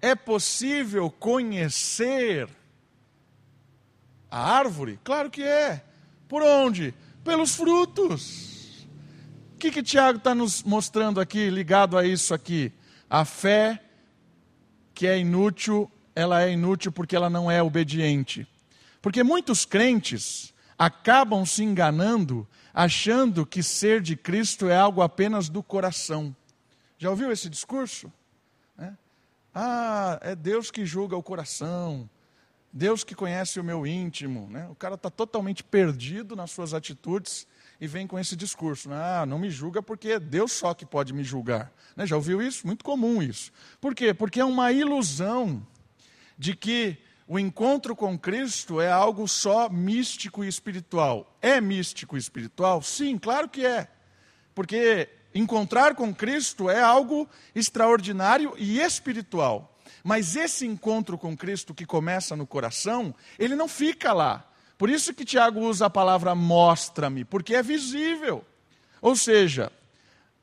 é 0.00 0.14
possível 0.14 1.10
conhecer 1.10 2.48
a 4.30 4.56
árvore? 4.58 4.98
Claro 5.02 5.30
que 5.30 5.42
é. 5.42 5.82
Por 6.28 6.42
onde? 6.42 6.94
Pelos 7.24 7.54
frutos. 7.54 8.86
O 9.54 9.58
que, 9.58 9.70
que 9.70 9.82
Tiago 9.82 10.18
está 10.18 10.34
nos 10.34 10.62
mostrando 10.62 11.20
aqui, 11.20 11.48
ligado 11.48 11.96
a 11.96 12.04
isso 12.04 12.34
aqui? 12.34 12.72
A 13.08 13.24
fé 13.24 13.82
que 14.94 15.06
é 15.06 15.18
inútil, 15.18 15.90
ela 16.14 16.42
é 16.42 16.52
inútil 16.52 16.92
porque 16.92 17.16
ela 17.16 17.30
não 17.30 17.50
é 17.50 17.62
obediente. 17.62 18.46
Porque 19.06 19.22
muitos 19.22 19.64
crentes 19.64 20.52
acabam 20.76 21.46
se 21.46 21.62
enganando, 21.62 22.44
achando 22.74 23.46
que 23.46 23.62
ser 23.62 24.00
de 24.00 24.16
Cristo 24.16 24.68
é 24.68 24.76
algo 24.76 25.00
apenas 25.00 25.48
do 25.48 25.62
coração. 25.62 26.34
Já 26.98 27.08
ouviu 27.10 27.30
esse 27.30 27.48
discurso? 27.48 28.12
É. 28.76 28.90
Ah, 29.54 30.18
é 30.22 30.34
Deus 30.34 30.72
que 30.72 30.84
julga 30.84 31.16
o 31.16 31.22
coração. 31.22 32.10
Deus 32.72 33.04
que 33.04 33.14
conhece 33.14 33.60
o 33.60 33.62
meu 33.62 33.86
íntimo. 33.86 34.50
Né? 34.50 34.66
O 34.68 34.74
cara 34.74 34.96
está 34.96 35.08
totalmente 35.08 35.62
perdido 35.62 36.34
nas 36.34 36.50
suas 36.50 36.74
atitudes 36.74 37.46
e 37.80 37.86
vem 37.86 38.08
com 38.08 38.18
esse 38.18 38.34
discurso. 38.34 38.88
Né? 38.88 38.96
Ah, 38.96 39.24
não 39.24 39.38
me 39.38 39.50
julga 39.50 39.80
porque 39.80 40.08
é 40.08 40.18
Deus 40.18 40.50
só 40.50 40.74
que 40.74 40.84
pode 40.84 41.12
me 41.12 41.22
julgar. 41.22 41.72
Né? 41.94 42.08
Já 42.08 42.16
ouviu 42.16 42.42
isso? 42.42 42.66
Muito 42.66 42.84
comum 42.84 43.22
isso. 43.22 43.52
Por 43.80 43.94
quê? 43.94 44.12
Porque 44.12 44.40
é 44.40 44.44
uma 44.44 44.72
ilusão 44.72 45.64
de 46.36 46.56
que 46.56 47.05
o 47.28 47.38
encontro 47.38 47.96
com 47.96 48.16
Cristo 48.16 48.80
é 48.80 48.90
algo 48.90 49.26
só 49.26 49.68
místico 49.68 50.44
e 50.44 50.48
espiritual. 50.48 51.36
É 51.42 51.60
místico 51.60 52.16
e 52.16 52.20
espiritual? 52.20 52.80
Sim, 52.82 53.18
claro 53.18 53.48
que 53.48 53.66
é. 53.66 53.88
Porque 54.54 55.08
encontrar 55.34 55.94
com 55.96 56.14
Cristo 56.14 56.70
é 56.70 56.80
algo 56.80 57.28
extraordinário 57.54 58.54
e 58.56 58.80
espiritual. 58.80 59.76
Mas 60.04 60.36
esse 60.36 60.64
encontro 60.64 61.18
com 61.18 61.36
Cristo 61.36 61.74
que 61.74 61.84
começa 61.84 62.36
no 62.36 62.46
coração, 62.46 63.12
ele 63.38 63.56
não 63.56 63.66
fica 63.66 64.12
lá. 64.12 64.48
Por 64.78 64.88
isso 64.88 65.12
que 65.12 65.24
Tiago 65.24 65.60
usa 65.60 65.86
a 65.86 65.90
palavra 65.90 66.32
mostra-me, 66.32 67.24
porque 67.24 67.56
é 67.56 67.62
visível. 67.62 68.44
Ou 69.02 69.16
seja, 69.16 69.72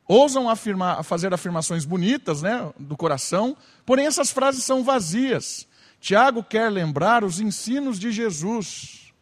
ousam 0.05 0.49
afirmar, 0.49 1.01
fazer 1.03 1.33
afirmações 1.33 1.85
bonitas 1.85 2.41
né, 2.41 2.73
do 2.77 2.97
coração, 2.97 3.55
porém 3.85 4.05
essas 4.05 4.31
frases 4.31 4.65
são 4.65 4.83
vazias. 4.83 5.65
Tiago 6.03 6.43
quer 6.43 6.69
lembrar 6.69 7.23
os 7.23 7.39
ensinos 7.39 7.97
de 7.97 8.11
Jesus. 8.11 9.13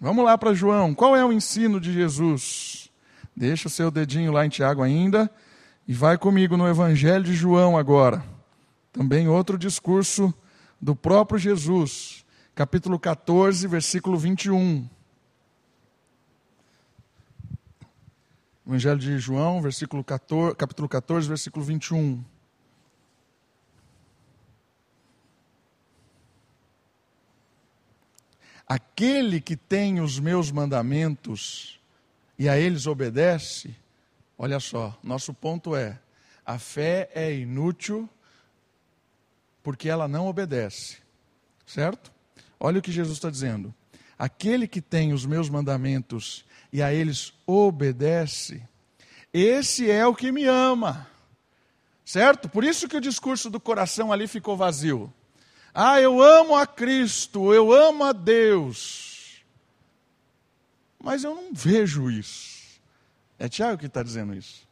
Vamos 0.00 0.24
lá 0.24 0.38
para 0.38 0.54
João. 0.54 0.94
Qual 0.94 1.14
é 1.14 1.22
o 1.22 1.30
ensino 1.30 1.78
de 1.78 1.92
Jesus? 1.92 2.90
Deixa 3.36 3.68
o 3.68 3.70
seu 3.70 3.90
dedinho 3.90 4.32
lá 4.32 4.46
em 4.46 4.48
Tiago 4.48 4.82
ainda 4.82 5.30
e 5.86 5.92
vai 5.92 6.16
comigo 6.16 6.56
no 6.56 6.66
Evangelho 6.66 7.24
de 7.24 7.34
João 7.34 7.76
agora. 7.76 8.24
Também 8.90 9.28
outro 9.28 9.58
discurso 9.58 10.32
do 10.80 10.96
próprio 10.96 11.38
Jesus 11.38 12.24
capítulo 12.54 12.98
14, 12.98 13.66
versículo 13.66 14.16
21. 14.16 14.88
Evangelho 18.66 18.98
de 18.98 19.18
João, 19.18 19.60
versículo 19.60 20.02
14, 20.02 20.56
capítulo 20.56 20.88
14, 20.88 21.28
versículo 21.28 21.62
21. 21.62 22.31
Aquele 28.66 29.40
que 29.40 29.56
tem 29.56 30.00
os 30.00 30.18
meus 30.18 30.50
mandamentos 30.50 31.80
e 32.38 32.48
a 32.48 32.58
eles 32.58 32.86
obedece, 32.86 33.74
olha 34.38 34.58
só, 34.60 34.98
nosso 35.02 35.34
ponto 35.34 35.76
é: 35.76 35.98
a 36.44 36.58
fé 36.58 37.10
é 37.14 37.32
inútil 37.34 38.08
porque 39.62 39.88
ela 39.88 40.08
não 40.08 40.26
obedece, 40.26 40.98
certo? 41.66 42.12
Olha 42.58 42.78
o 42.78 42.82
que 42.82 42.92
Jesus 42.92 43.18
está 43.18 43.30
dizendo. 43.30 43.74
Aquele 44.18 44.68
que 44.68 44.80
tem 44.80 45.12
os 45.12 45.26
meus 45.26 45.48
mandamentos 45.48 46.44
e 46.72 46.80
a 46.82 46.92
eles 46.92 47.32
obedece, 47.46 48.62
esse 49.32 49.90
é 49.90 50.06
o 50.06 50.14
que 50.14 50.30
me 50.30 50.44
ama. 50.44 51.08
Certo? 52.04 52.48
Por 52.48 52.64
isso 52.64 52.88
que 52.88 52.96
o 52.96 53.00
discurso 53.00 53.48
do 53.48 53.60
coração 53.60 54.12
ali 54.12 54.26
ficou 54.26 54.56
vazio. 54.56 55.12
Ah, 55.74 56.00
eu 56.00 56.22
amo 56.22 56.54
a 56.54 56.66
Cristo, 56.66 57.54
eu 57.54 57.72
amo 57.72 58.04
a 58.04 58.12
Deus. 58.12 59.42
Mas 61.02 61.24
eu 61.24 61.34
não 61.34 61.52
vejo 61.52 62.10
isso. 62.10 62.80
É 63.38 63.48
Tiago 63.48 63.78
que 63.78 63.86
está 63.86 64.02
dizendo 64.02 64.34
isso. 64.34 64.68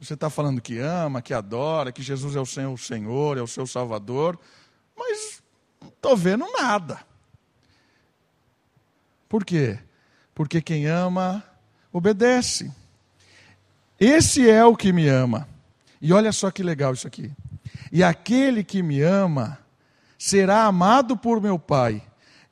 Você 0.00 0.14
está 0.14 0.30
falando 0.30 0.60
que 0.60 0.78
ama, 0.78 1.20
que 1.20 1.34
adora, 1.34 1.90
que 1.90 2.02
Jesus 2.02 2.36
é 2.36 2.38
o 2.38 2.72
o 2.72 2.78
Senhor, 2.78 3.36
é 3.36 3.42
o 3.42 3.46
seu 3.46 3.66
Salvador, 3.66 4.38
mas 4.96 5.42
não 5.80 5.88
estou 5.88 6.16
vendo 6.16 6.46
nada. 6.52 7.00
Por 9.28 9.44
quê? 9.44 9.78
Porque 10.34 10.62
quem 10.62 10.86
ama, 10.86 11.42
obedece. 11.92 12.72
Esse 13.98 14.48
é 14.48 14.64
o 14.64 14.76
que 14.76 14.92
me 14.92 15.08
ama. 15.08 15.48
E 16.00 16.12
olha 16.12 16.30
só 16.30 16.50
que 16.50 16.62
legal 16.62 16.94
isso 16.94 17.06
aqui. 17.06 17.32
E 17.90 18.04
aquele 18.04 18.62
que 18.62 18.82
me 18.82 19.02
ama 19.02 19.58
será 20.18 20.64
amado 20.64 21.16
por 21.16 21.40
meu 21.40 21.58
Pai, 21.58 22.02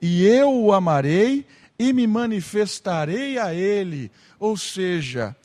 e 0.00 0.24
eu 0.24 0.54
o 0.54 0.72
amarei 0.72 1.46
e 1.78 1.92
me 1.92 2.06
manifestarei 2.06 3.38
a 3.38 3.52
ele. 3.52 4.10
Ou 4.38 4.56
seja, 4.56 5.36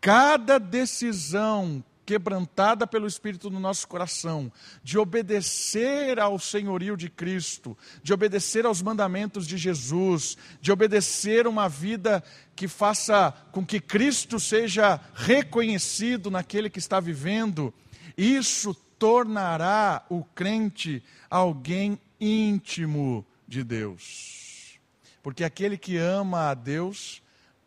cada 0.00 0.58
decisão 0.58 1.84
quebrantada 2.06 2.86
pelo 2.86 3.08
Espírito 3.08 3.50
no 3.50 3.58
nosso 3.58 3.88
coração, 3.88 4.50
de 4.82 4.96
obedecer 4.96 6.20
ao 6.20 6.38
senhorio 6.38 6.96
de 6.96 7.10
Cristo, 7.10 7.76
de 8.00 8.14
obedecer 8.14 8.64
aos 8.64 8.80
mandamentos 8.80 9.44
de 9.44 9.58
Jesus, 9.58 10.38
de 10.60 10.70
obedecer 10.70 11.48
uma 11.48 11.68
vida 11.68 12.22
que 12.54 12.68
faça 12.68 13.32
com 13.50 13.66
que 13.66 13.80
Cristo 13.80 14.38
seja 14.38 15.00
reconhecido 15.14 16.30
naquele 16.30 16.70
que 16.70 16.78
está 16.78 17.00
vivendo, 17.00 17.74
isso 18.16 18.74
tornará 18.98 20.04
o 20.08 20.24
crente 20.24 21.02
alguém 21.30 21.98
íntimo 22.20 23.24
de 23.46 23.62
Deus. 23.62 24.78
Porque 25.22 25.44
aquele 25.44 25.76
que 25.76 25.96
ama 25.96 26.50
a 26.50 26.54
Deus 26.54 27.22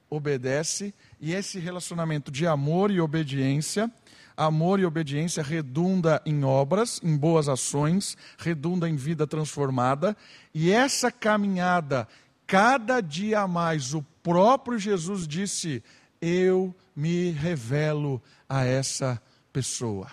obedece, 0.10 0.94
e 1.20 1.34
esse 1.34 1.60
relacionamento 1.60 2.32
de 2.32 2.48
amor 2.48 2.90
e 2.90 3.00
obediência 3.00 3.92
amor 4.40 4.80
e 4.80 4.86
obediência 4.86 5.44
redunda 5.44 6.22
em 6.26 6.46
obras, 6.46 7.02
em 7.04 7.18
boas 7.18 7.50
ações, 7.50 8.16
redunda 8.38 8.90
em 8.90 8.96
vida 8.96 9.28
transformada, 9.28 10.16
e 10.54 10.72
essa 10.72 11.12
caminhada, 11.12 12.08
cada 12.48 13.02
dia 13.02 13.46
mais, 13.46 13.94
o 13.94 14.02
próprio 14.24 14.80
Jesus 14.80 15.28
disse: 15.28 15.84
Eu 16.22 16.74
me 16.96 17.32
revelo 17.32 18.22
a 18.48 18.64
essa 18.64 19.22
pessoa. 19.52 20.08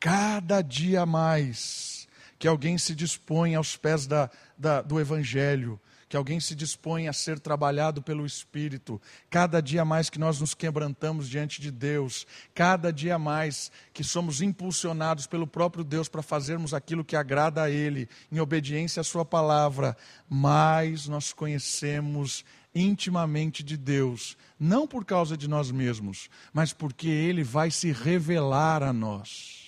Cada 0.00 0.62
dia 0.62 1.04
mais 1.04 2.08
que 2.38 2.48
alguém 2.48 2.78
se 2.78 2.94
dispõe 2.94 3.54
aos 3.54 3.76
pés 3.76 4.06
da, 4.06 4.30
da, 4.56 4.80
do 4.80 4.98
Evangelho, 4.98 5.78
que 6.08 6.16
alguém 6.16 6.40
se 6.40 6.54
dispõe 6.54 7.06
a 7.06 7.12
ser 7.12 7.38
trabalhado 7.38 8.02
pelo 8.02 8.24
Espírito, 8.24 9.00
cada 9.28 9.60
dia 9.60 9.84
mais 9.84 10.08
que 10.08 10.18
nós 10.18 10.40
nos 10.40 10.54
quebrantamos 10.54 11.28
diante 11.28 11.60
de 11.60 11.70
Deus, 11.70 12.26
cada 12.54 12.90
dia 12.90 13.18
mais 13.18 13.70
que 13.92 14.02
somos 14.02 14.40
impulsionados 14.40 15.26
pelo 15.26 15.46
próprio 15.46 15.84
Deus 15.84 16.08
para 16.08 16.22
fazermos 16.22 16.72
aquilo 16.72 17.04
que 17.04 17.14
agrada 17.14 17.62
a 17.62 17.70
Ele, 17.70 18.08
em 18.32 18.40
obediência 18.40 19.02
à 19.02 19.04
Sua 19.04 19.24
palavra, 19.24 19.94
mais 20.28 21.06
nós 21.06 21.32
conhecemos 21.32 22.42
intimamente 22.74 23.62
de 23.62 23.76
Deus, 23.76 24.36
não 24.58 24.86
por 24.86 25.04
causa 25.04 25.36
de 25.36 25.46
nós 25.46 25.70
mesmos, 25.70 26.30
mas 26.54 26.72
porque 26.72 27.08
Ele 27.08 27.44
vai 27.44 27.70
se 27.70 27.92
revelar 27.92 28.82
a 28.82 28.92
nós. 28.92 29.59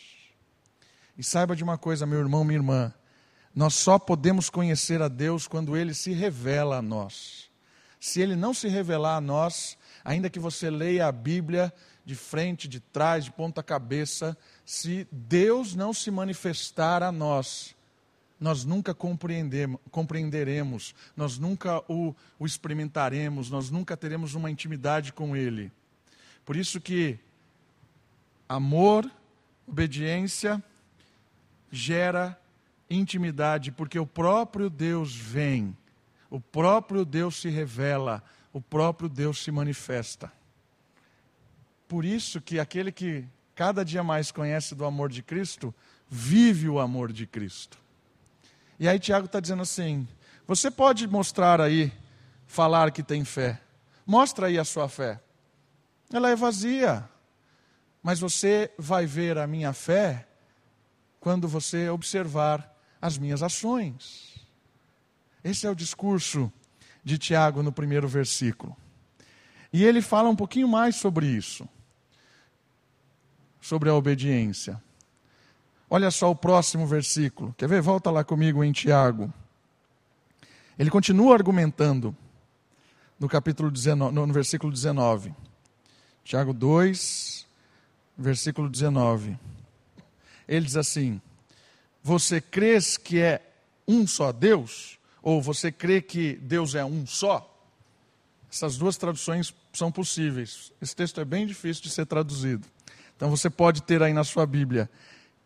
E 1.17 1.23
saiba 1.23 1.55
de 1.55 1.63
uma 1.63 1.77
coisa, 1.77 2.07
meu 2.07 2.19
irmão, 2.19 2.45
minha 2.45 2.59
irmã, 2.59 2.95
nós 3.55 3.75
só 3.75 3.99
podemos 3.99 4.49
conhecer 4.49 5.03
a 5.03 5.09
Deus 5.09 5.47
quando 5.47 5.77
ele 5.77 5.93
se 5.93 6.13
revela 6.13 6.79
a 6.79 6.83
nós. 6.83 7.51
Se 8.01 8.21
ele 8.21 8.35
não 8.35 8.55
se 8.55 8.69
revelar 8.69 9.17
a 9.17 9.21
nós, 9.21 9.77
ainda 10.05 10.31
que 10.31 10.39
você 10.39 10.71
leia 10.71 11.07
a 11.07 11.13
Bíblia 11.13 11.73
de 12.05 12.15
frente, 12.15 12.67
de 12.67 12.81
trás, 12.81 13.25
de 13.25 13.31
ponta 13.31 13.63
cabeça, 13.63 14.37
se 14.65 15.07
Deus 15.13 15.75
não 15.75 15.93
se 15.93 16.11
manifestar 16.11 17.03
a 17.03 17.13
nós, 17.13 17.77
nós 18.41 18.65
nunca 18.65 18.93
compreenderemos, 18.93 20.95
nós 21.17 21.39
nunca 21.39 21.79
o, 21.89 22.13
o 22.41 22.47
experimentaremos, 22.47 23.51
nós 23.51 23.71
nunca 23.71 23.97
teremos 23.97 24.35
uma 24.35 24.51
intimidade 24.51 25.13
com 25.13 25.37
Ele. 25.37 25.71
Por 26.45 26.57
isso 26.57 26.81
que 26.81 27.21
amor, 28.49 29.09
obediência, 29.65 30.61
gera 31.73 32.39
intimidade, 32.91 33.73
porque 33.73 33.99
o 33.99 34.07
próprio 34.07 34.69
Deus 34.69 35.17
vem, 35.17 35.77
o 36.29 36.39
próprio 36.39 37.05
Deus 37.05 37.41
se 37.41 37.49
revela, 37.49 38.23
o 38.53 38.61
próprio 38.61 39.09
Deus 39.09 39.43
se 39.43 39.51
manifesta. 39.51 40.31
Por 41.89 42.05
isso 42.05 42.41
que 42.41 42.61
aquele 42.61 42.93
que 42.93 43.25
cada 43.55 43.85
dia 43.85 44.03
mais 44.03 44.31
conhece 44.31 44.75
do 44.75 44.85
amor 44.85 45.11
de 45.11 45.23
Cristo, 45.23 45.75
vive 46.09 46.69
o 46.69 46.79
amor 46.79 47.11
de 47.13 47.27
Cristo. 47.27 47.79
E 48.79 48.87
aí 48.87 48.99
Tiago 48.99 49.27
está 49.27 49.41
dizendo 49.41 49.63
assim: 49.63 50.07
você 50.47 50.71
pode 50.71 51.07
mostrar 51.07 51.61
aí, 51.61 51.93
falar 52.47 52.91
que 52.91 53.03
tem 53.03 53.25
fé. 53.25 53.61
Mostra 54.07 54.49
aí 54.49 54.59
a 54.59 54.65
sua 54.65 54.89
fé. 54.89 55.21
Ela 56.13 56.31
é 56.31 56.37
vazia. 56.37 57.09
Mas 58.03 58.19
você 58.19 58.71
vai 58.77 59.07
ver 59.07 59.39
a 59.39 59.47
minha 59.47 59.73
fé 59.73 60.27
quando 61.23 61.47
você 61.47 61.89
observar 61.89 62.77
as 63.01 63.17
minhas 63.17 63.45
ações. 63.45 64.45
Esse 65.45 65.69
é 65.69 65.71
o 65.71 65.75
discurso 65.75 66.53
de 67.05 67.17
Tiago 67.17 67.63
no 67.63 67.71
primeiro 67.71 68.09
versículo. 68.09 68.77
E 69.73 69.85
ele 69.85 70.03
fala 70.03 70.29
um 70.29 70.35
pouquinho 70.35 70.67
mais 70.67 70.97
sobre 70.97 71.27
isso, 71.27 71.69
sobre 73.61 73.89
a 73.89 73.95
obediência. 73.95 74.83
Olha 75.89 76.11
só 76.11 76.29
o 76.29 76.35
próximo 76.35 76.89
versículo. 76.89 77.55
Quer 77.57 77.69
ver? 77.69 77.81
Volta 77.81 78.11
lá 78.11 78.25
comigo 78.25 78.65
em 78.65 78.73
Tiago. 78.73 79.33
Ele 80.77 80.91
continua 80.91 81.35
argumentando 81.35 82.17
no 83.17 83.29
capítulo 83.29 83.71
19, 83.71 84.13
no 84.13 84.33
versículo 84.33 84.73
19. 84.73 85.33
Tiago 86.25 86.53
2, 86.53 87.47
versículo 88.19 88.69
19. 88.69 89.39
Ele 90.49 90.65
diz 90.67 90.77
assim: 90.77 91.21
você 92.03 92.41
crê 92.41 92.79
que 93.03 93.21
é 93.21 93.41
um 93.87 94.07
só 94.07 94.33
Deus? 94.33 94.99
Ou 95.23 95.41
você 95.41 95.71
crê 95.71 96.03
que 96.03 96.35
Deus 96.35 96.75
é 96.75 96.85
um 96.85 97.07
só? 97.07 97.49
Essas 98.51 98.77
duas 98.77 98.97
traduções 98.97 99.55
são 99.73 99.91
possíveis. 99.91 100.73
Esse 100.81 100.95
texto 100.97 101.21
é 101.21 101.25
bem 101.25 101.47
difícil 101.47 101.83
de 101.83 101.91
ser 101.91 102.05
traduzido. 102.07 102.67
Então 103.17 103.31
você 103.31 103.49
pode 103.49 103.83
ter 103.83 104.03
aí 104.03 104.13
na 104.13 104.25
sua 104.25 104.45
Bíblia: 104.45 104.91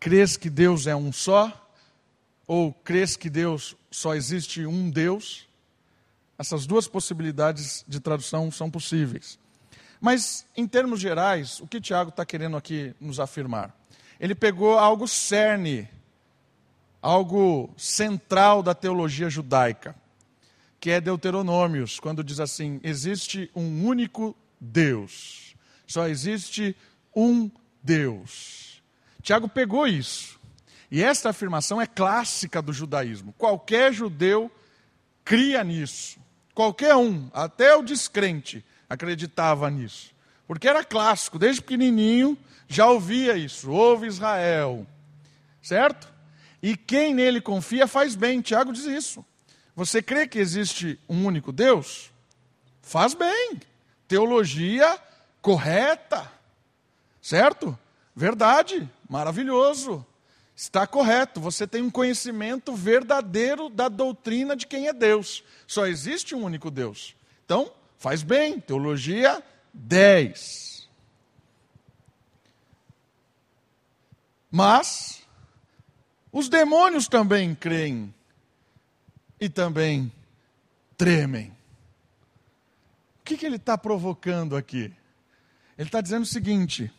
crês 0.00 0.36
que 0.36 0.48
Deus 0.48 0.86
é 0.86 0.96
um 0.96 1.12
só? 1.12 1.62
Ou 2.46 2.72
crês 2.72 3.16
que 3.16 3.28
Deus 3.28 3.76
só 3.90 4.14
existe 4.14 4.64
um 4.64 4.88
Deus? 4.88 5.46
Essas 6.38 6.66
duas 6.66 6.86
possibilidades 6.86 7.84
de 7.86 8.00
tradução 8.00 8.50
são 8.50 8.70
possíveis. 8.70 9.38
Mas, 10.00 10.46
em 10.56 10.66
termos 10.66 11.00
gerais, 11.00 11.60
o 11.60 11.66
que 11.66 11.80
Tiago 11.80 12.10
está 12.10 12.24
querendo 12.24 12.56
aqui 12.56 12.94
nos 13.00 13.18
afirmar? 13.18 13.74
Ele 14.18 14.34
pegou 14.34 14.78
algo 14.78 15.06
cerne 15.06 15.88
algo 17.06 17.72
central 17.76 18.64
da 18.64 18.74
teologia 18.74 19.30
judaica, 19.30 19.94
que 20.80 20.90
é 20.90 21.00
Deuteronômios, 21.00 22.00
quando 22.00 22.24
diz 22.24 22.40
assim: 22.40 22.80
existe 22.82 23.48
um 23.54 23.86
único 23.86 24.36
Deus, 24.60 25.54
só 25.86 26.08
existe 26.08 26.76
um 27.14 27.48
Deus. 27.80 28.82
Tiago 29.22 29.48
pegou 29.48 29.86
isso. 29.86 30.36
E 30.90 31.02
esta 31.02 31.30
afirmação 31.30 31.80
é 31.80 31.86
clássica 31.86 32.60
do 32.60 32.72
judaísmo. 32.72 33.32
Qualquer 33.36 33.92
judeu 33.92 34.50
cria 35.24 35.62
nisso. 35.64 36.18
Qualquer 36.54 36.94
um, 36.94 37.28
até 37.32 37.74
o 37.74 37.82
descrente, 37.82 38.64
acreditava 38.88 39.68
nisso. 39.68 40.14
Porque 40.46 40.68
era 40.68 40.84
clássico, 40.84 41.38
desde 41.38 41.62
pequenininho 41.62 42.38
já 42.68 42.86
ouvia 42.88 43.36
isso. 43.36 43.70
Ouve 43.70 44.06
Israel. 44.06 44.86
Certo? 45.62 46.12
E 46.62 46.76
quem 46.76 47.14
nele 47.14 47.40
confia 47.40 47.86
faz 47.86 48.14
bem. 48.14 48.40
Tiago 48.40 48.72
diz 48.72 48.84
isso. 48.84 49.24
Você 49.74 50.02
crê 50.02 50.26
que 50.26 50.38
existe 50.38 50.98
um 51.08 51.26
único 51.26 51.52
Deus? 51.52 52.10
Faz 52.82 53.14
bem. 53.14 53.60
Teologia 54.08 54.98
correta. 55.40 56.30
Certo? 57.20 57.78
Verdade. 58.14 58.88
Maravilhoso. 59.08 60.04
Está 60.54 60.86
correto. 60.86 61.40
Você 61.40 61.66
tem 61.66 61.82
um 61.82 61.90
conhecimento 61.90 62.74
verdadeiro 62.74 63.68
da 63.68 63.88
doutrina 63.88 64.56
de 64.56 64.66
quem 64.66 64.88
é 64.88 64.92
Deus. 64.92 65.44
Só 65.66 65.86
existe 65.86 66.34
um 66.34 66.44
único 66.44 66.70
Deus. 66.70 67.14
Então, 67.44 67.70
faz 67.98 68.22
bem. 68.22 68.58
Teologia 68.58 69.42
10. 69.76 70.88
Mas 74.50 75.22
os 76.32 76.48
demônios 76.48 77.08
também 77.08 77.54
creem 77.54 78.12
e 79.38 79.48
também 79.48 80.10
tremem. 80.96 81.50
O 83.20 83.24
que, 83.24 83.36
que 83.36 83.44
ele 83.44 83.56
está 83.56 83.76
provocando 83.76 84.56
aqui? 84.56 84.92
Ele 85.76 85.88
está 85.88 86.00
dizendo 86.00 86.22
o 86.22 86.26
seguinte: 86.26 86.90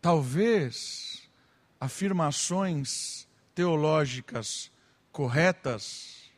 talvez 0.00 1.28
afirmações 1.78 3.28
teológicas 3.54 4.70
corretas 5.10 6.30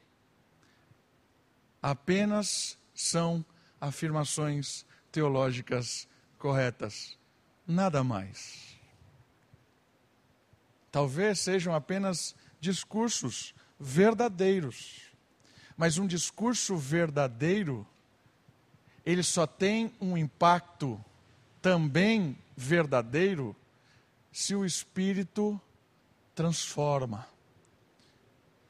apenas 1.81 2.77
são 2.94 3.44
afirmações 3.80 4.87
teológicas 5.11 6.09
corretas, 6.38 7.18
nada 7.66 8.04
mais. 8.04 8.78
Talvez 10.90 11.40
sejam 11.40 11.74
apenas 11.74 12.35
discursos 12.61 13.54
verdadeiros. 13.78 15.02
Mas 15.76 15.98
um 15.98 16.07
discurso 16.07 16.76
verdadeiro, 16.76 17.87
ele 19.04 19.22
só 19.22 19.46
tem 19.46 19.92
um 20.00 20.16
impacto 20.16 21.02
também 21.61 22.38
verdadeiro 22.57 23.57
se 24.30 24.54
o 24.54 24.64
Espírito 24.64 25.61
transforma. 26.35 27.26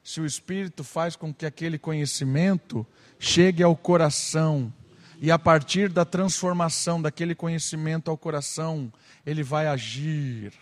Se 0.05 0.21
o 0.21 0.25
Espírito 0.25 0.85
faz 0.85 1.17
com 1.17 1.33
que 1.33 1.45
aquele 1.45 1.77
conhecimento 1.77 2.87
chegue 3.19 3.61
ao 3.61 3.75
coração, 3.75 4.73
e 5.19 5.29
a 5.29 5.37
partir 5.37 5.89
da 5.89 6.05
transformação 6.05 7.01
daquele 7.01 7.35
conhecimento 7.35 8.09
ao 8.09 8.17
coração, 8.17 8.93
ele 9.25 9.43
vai 9.43 9.67
agir 9.67 10.53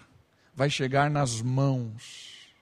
vai 0.55 0.69
chegar 0.69 1.09
nas 1.09 1.41
mãos. 1.41 2.53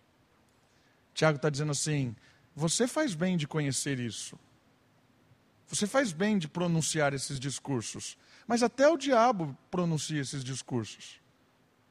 Tiago 1.13 1.35
está 1.37 1.49
dizendo 1.49 1.71
assim: 1.71 2.15
você 2.55 2.87
faz 2.87 3.13
bem 3.13 3.37
de 3.37 3.47
conhecer 3.47 3.99
isso. 3.99 4.37
Você 5.67 5.87
faz 5.87 6.11
bem 6.11 6.37
de 6.37 6.47
pronunciar 6.47 7.13
esses 7.13 7.39
discursos. 7.39 8.17
Mas 8.45 8.61
até 8.61 8.89
o 8.89 8.97
diabo 8.97 9.57
pronuncia 9.69 10.19
esses 10.19 10.43
discursos. 10.43 11.21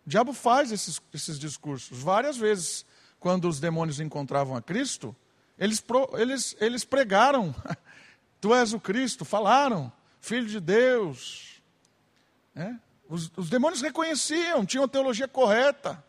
O 0.06 0.10
diabo 0.10 0.34
faz 0.34 0.70
esses, 0.70 1.00
esses 1.14 1.38
discursos. 1.38 1.98
Várias 1.98 2.36
vezes, 2.36 2.84
quando 3.20 3.46
os 3.46 3.60
demônios 3.60 4.00
encontravam 4.00 4.56
a 4.56 4.62
Cristo, 4.62 5.14
eles, 5.58 5.84
eles, 6.14 6.56
eles 6.58 6.84
pregaram: 6.84 7.54
Tu 8.40 8.54
és 8.54 8.72
o 8.72 8.80
Cristo, 8.80 9.24
falaram, 9.24 9.92
Filho 10.20 10.46
de 10.46 10.58
Deus. 10.58 11.62
É? 12.56 12.74
Os, 13.08 13.30
os 13.36 13.50
demônios 13.50 13.82
reconheciam, 13.82 14.64
tinham 14.64 14.84
a 14.84 14.88
teologia 14.88 15.28
correta. 15.28 16.02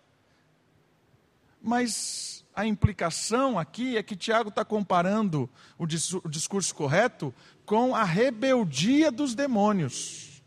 Mas 1.62 2.43
a 2.56 2.65
implicação 2.65 3.60
aqui 3.60 3.97
é 3.97 4.04
que 4.04 4.15
Tiago 4.15 4.50
está 4.50 4.65
comparando 4.65 5.50
o, 5.78 5.86
dis, 5.86 6.13
o 6.13 6.28
discurso 6.28 6.74
correto 6.74 7.34
com 7.65 7.95
a 7.95 8.04
rebeldia 8.04 9.12
dos 9.12 9.36
demônios. 9.36 10.41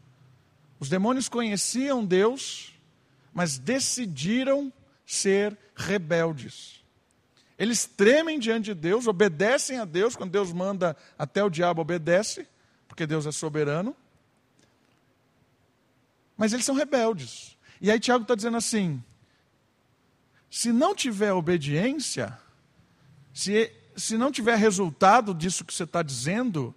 Os 0.80 0.88
demônios 0.88 1.28
conheciam 1.28 2.04
Deus, 2.04 2.74
mas 3.32 3.58
decidiram 3.58 4.72
ser 5.04 5.56
rebeldes. 5.74 6.82
Eles 7.58 7.84
tremem 7.86 8.38
diante 8.38 8.66
de 8.66 8.74
Deus, 8.74 9.06
obedecem 9.06 9.78
a 9.78 9.84
Deus, 9.84 10.16
quando 10.16 10.30
Deus 10.30 10.52
manda, 10.52 10.96
até 11.16 11.42
o 11.42 11.50
diabo 11.50 11.82
obedece, 11.82 12.48
porque 12.88 13.06
Deus 13.06 13.26
é 13.26 13.32
soberano. 13.32 13.94
Mas 16.36 16.52
eles 16.52 16.64
são 16.64 16.74
rebeldes. 16.74 17.56
E 17.80 17.90
aí 17.90 18.00
Tiago 18.00 18.22
está 18.22 18.34
dizendo 18.34 18.56
assim: 18.56 19.02
se 20.50 20.72
não 20.72 20.94
tiver 20.94 21.32
obediência, 21.32 22.36
se, 23.32 23.72
se 23.96 24.16
não 24.16 24.32
tiver 24.32 24.56
resultado 24.56 25.32
disso 25.32 25.64
que 25.64 25.72
você 25.72 25.84
está 25.84 26.02
dizendo, 26.02 26.74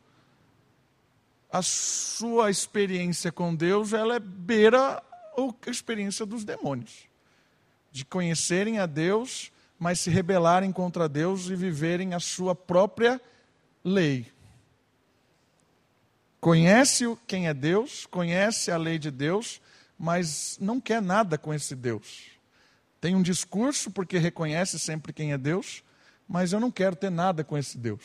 a 1.52 1.64
sua 1.64 2.52
experiência 2.52 3.32
com 3.32 3.56
Deus 3.56 3.94
ela 3.94 4.16
é 4.16 4.20
beira 4.20 5.02
a 5.36 5.70
experiência 5.70 6.26
dos 6.26 6.44
demônios 6.44 7.08
de 7.98 8.06
conhecerem 8.06 8.80
a 8.80 8.86
Deus 8.86 9.52
mas 9.80 10.00
se 10.00 10.10
rebelarem 10.10 10.72
contra 10.72 11.08
Deus 11.08 11.50
e 11.50 11.56
viverem 11.56 12.14
a 12.14 12.20
sua 12.20 12.56
própria 12.56 13.22
lei. 13.84 14.32
Conhece 16.40 17.18
quem 17.28 17.48
é 17.48 17.54
Deus, 17.54 18.06
conhece 18.06 18.72
a 18.72 18.78
lei 18.78 18.98
de 18.98 19.12
Deus, 19.12 19.62
mas 19.98 20.58
não 20.60 20.80
quer 20.80 21.02
nada 21.02 21.38
com 21.38 21.54
esse 21.54 21.76
Deus. 21.76 22.26
Tem 23.00 23.16
um 23.16 23.22
discurso 23.22 23.92
porque 23.92 24.18
reconhece 24.18 24.80
sempre 24.80 25.14
quem 25.14 25.32
é 25.32 25.38
Deus, 25.38 25.84
mas 26.28 26.54
eu 26.54 26.60
não 26.60 26.72
quero 26.72 26.96
ter 26.96 27.10
nada 27.10 27.44
com 27.44 27.58
esse 27.58 27.78
Deus. 27.78 28.04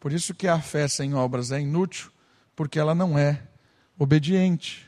Por 0.00 0.12
isso 0.12 0.34
que 0.34 0.48
a 0.48 0.60
fé 0.60 0.88
sem 0.88 1.14
obras 1.14 1.50
é 1.52 1.60
inútil, 1.60 2.10
porque 2.54 2.78
ela 2.78 2.94
não 2.94 3.18
é 3.18 3.42
obediente. 3.98 4.86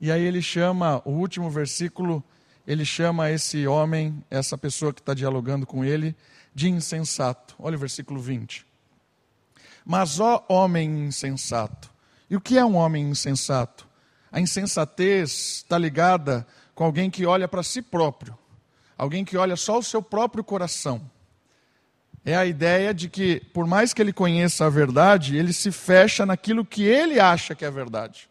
E 0.00 0.10
aí 0.10 0.22
ele 0.22 0.42
chama 0.42 1.00
o 1.04 1.10
último 1.10 1.48
versículo 1.50 2.24
ele 2.66 2.84
chama 2.84 3.30
esse 3.30 3.66
homem, 3.66 4.22
essa 4.30 4.56
pessoa 4.56 4.92
que 4.92 5.00
está 5.00 5.14
dialogando 5.14 5.66
com 5.66 5.84
ele, 5.84 6.14
de 6.54 6.68
insensato. 6.68 7.54
Olha 7.58 7.76
o 7.76 7.80
versículo 7.80 8.20
20. 8.20 8.64
Mas, 9.84 10.20
ó 10.20 10.44
homem 10.48 11.06
insensato. 11.06 11.90
E 12.30 12.36
o 12.36 12.40
que 12.40 12.56
é 12.56 12.64
um 12.64 12.76
homem 12.76 13.10
insensato? 13.10 13.86
A 14.30 14.40
insensatez 14.40 15.56
está 15.56 15.76
ligada 15.76 16.46
com 16.74 16.84
alguém 16.84 17.10
que 17.10 17.26
olha 17.26 17.46
para 17.46 17.62
si 17.62 17.82
próprio, 17.82 18.38
alguém 18.96 19.24
que 19.24 19.36
olha 19.36 19.56
só 19.56 19.78
o 19.78 19.82
seu 19.82 20.00
próprio 20.00 20.42
coração. 20.42 21.10
É 22.24 22.36
a 22.36 22.46
ideia 22.46 22.94
de 22.94 23.08
que, 23.08 23.40
por 23.52 23.66
mais 23.66 23.92
que 23.92 24.00
ele 24.00 24.12
conheça 24.12 24.64
a 24.64 24.70
verdade, 24.70 25.36
ele 25.36 25.52
se 25.52 25.72
fecha 25.72 26.24
naquilo 26.24 26.64
que 26.64 26.84
ele 26.84 27.18
acha 27.18 27.54
que 27.54 27.64
é 27.64 27.70
verdade. 27.70 28.30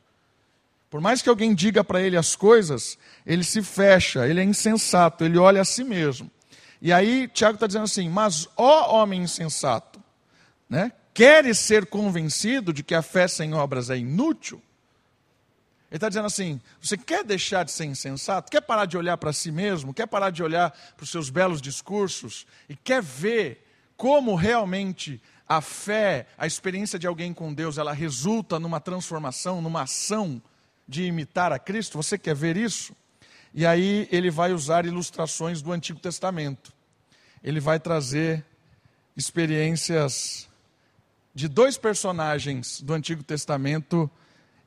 Por 0.91 0.99
mais 0.99 1.21
que 1.21 1.29
alguém 1.29 1.55
diga 1.55 1.85
para 1.85 2.01
ele 2.01 2.17
as 2.17 2.35
coisas, 2.35 2.97
ele 3.25 3.45
se 3.45 3.63
fecha, 3.63 4.27
ele 4.27 4.41
é 4.41 4.43
insensato, 4.43 5.23
ele 5.23 5.37
olha 5.37 5.61
a 5.61 5.65
si 5.65 5.85
mesmo. 5.85 6.29
E 6.81 6.91
aí 6.91 7.29
Tiago 7.29 7.55
está 7.55 7.65
dizendo 7.65 7.85
assim: 7.85 8.09
Mas 8.09 8.49
ó 8.57 9.01
homem 9.01 9.23
insensato, 9.23 10.03
né? 10.69 10.91
queres 11.13 11.59
ser 11.59 11.85
convencido 11.85 12.73
de 12.73 12.83
que 12.83 12.93
a 12.93 13.01
fé 13.01 13.25
sem 13.25 13.53
obras 13.53 13.89
é 13.89 13.97
inútil? 13.97 14.61
Ele 15.89 15.97
está 15.97 16.09
dizendo 16.09 16.25
assim: 16.25 16.59
você 16.81 16.97
quer 16.97 17.23
deixar 17.23 17.63
de 17.63 17.71
ser 17.71 17.85
insensato? 17.85 18.51
Quer 18.51 18.61
parar 18.61 18.85
de 18.85 18.97
olhar 18.97 19.15
para 19.15 19.31
si 19.31 19.49
mesmo? 19.49 19.93
Quer 19.93 20.07
parar 20.07 20.29
de 20.29 20.43
olhar 20.43 20.71
para 20.97 21.05
os 21.05 21.09
seus 21.09 21.29
belos 21.29 21.61
discursos? 21.61 22.45
E 22.67 22.75
quer 22.75 23.01
ver 23.01 23.65
como 23.95 24.35
realmente 24.35 25.21
a 25.47 25.61
fé, 25.61 26.27
a 26.37 26.45
experiência 26.45 26.99
de 26.99 27.07
alguém 27.07 27.33
com 27.33 27.53
Deus, 27.53 27.77
ela 27.77 27.93
resulta 27.93 28.59
numa 28.59 28.81
transformação, 28.81 29.61
numa 29.61 29.83
ação 29.83 30.41
de 30.91 31.05
imitar 31.05 31.53
a 31.53 31.57
Cristo? 31.57 31.95
Você 31.97 32.17
quer 32.17 32.35
ver 32.35 32.57
isso? 32.57 32.93
E 33.53 33.65
aí 33.65 34.09
ele 34.11 34.29
vai 34.29 34.51
usar 34.51 34.85
ilustrações 34.85 35.61
do 35.61 35.71
Antigo 35.71 36.01
Testamento. 36.01 36.73
Ele 37.41 37.61
vai 37.61 37.79
trazer 37.79 38.45
experiências 39.15 40.49
de 41.33 41.47
dois 41.47 41.77
personagens 41.77 42.81
do 42.81 42.93
Antigo 42.93 43.23
Testamento 43.23 44.11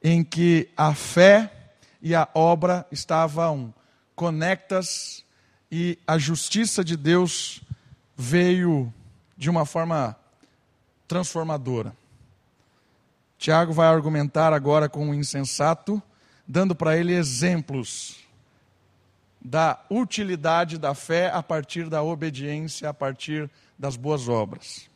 em 0.02 0.24
que 0.24 0.70
a 0.74 0.94
fé 0.94 1.52
e 2.00 2.14
a 2.14 2.26
obra 2.32 2.86
estavam 2.90 3.72
conectas 4.16 5.26
e 5.70 5.98
a 6.06 6.16
justiça 6.16 6.82
de 6.82 6.96
Deus 6.96 7.60
veio 8.16 8.92
de 9.36 9.50
uma 9.50 9.66
forma 9.66 10.16
transformadora. 11.06 11.94
Tiago 13.36 13.74
vai 13.74 13.88
argumentar 13.88 14.54
agora 14.54 14.88
com 14.88 15.10
o 15.10 15.14
insensato 15.14 16.02
dando 16.46 16.74
para 16.74 16.96
ele 16.96 17.12
exemplos 17.12 18.24
da 19.40 19.78
utilidade 19.90 20.78
da 20.78 20.94
fé 20.94 21.30
a 21.30 21.42
partir 21.42 21.88
da 21.88 22.02
obediência, 22.02 22.88
a 22.88 22.94
partir 22.94 23.50
das 23.78 23.96
boas 23.96 24.28
obras. 24.28 24.88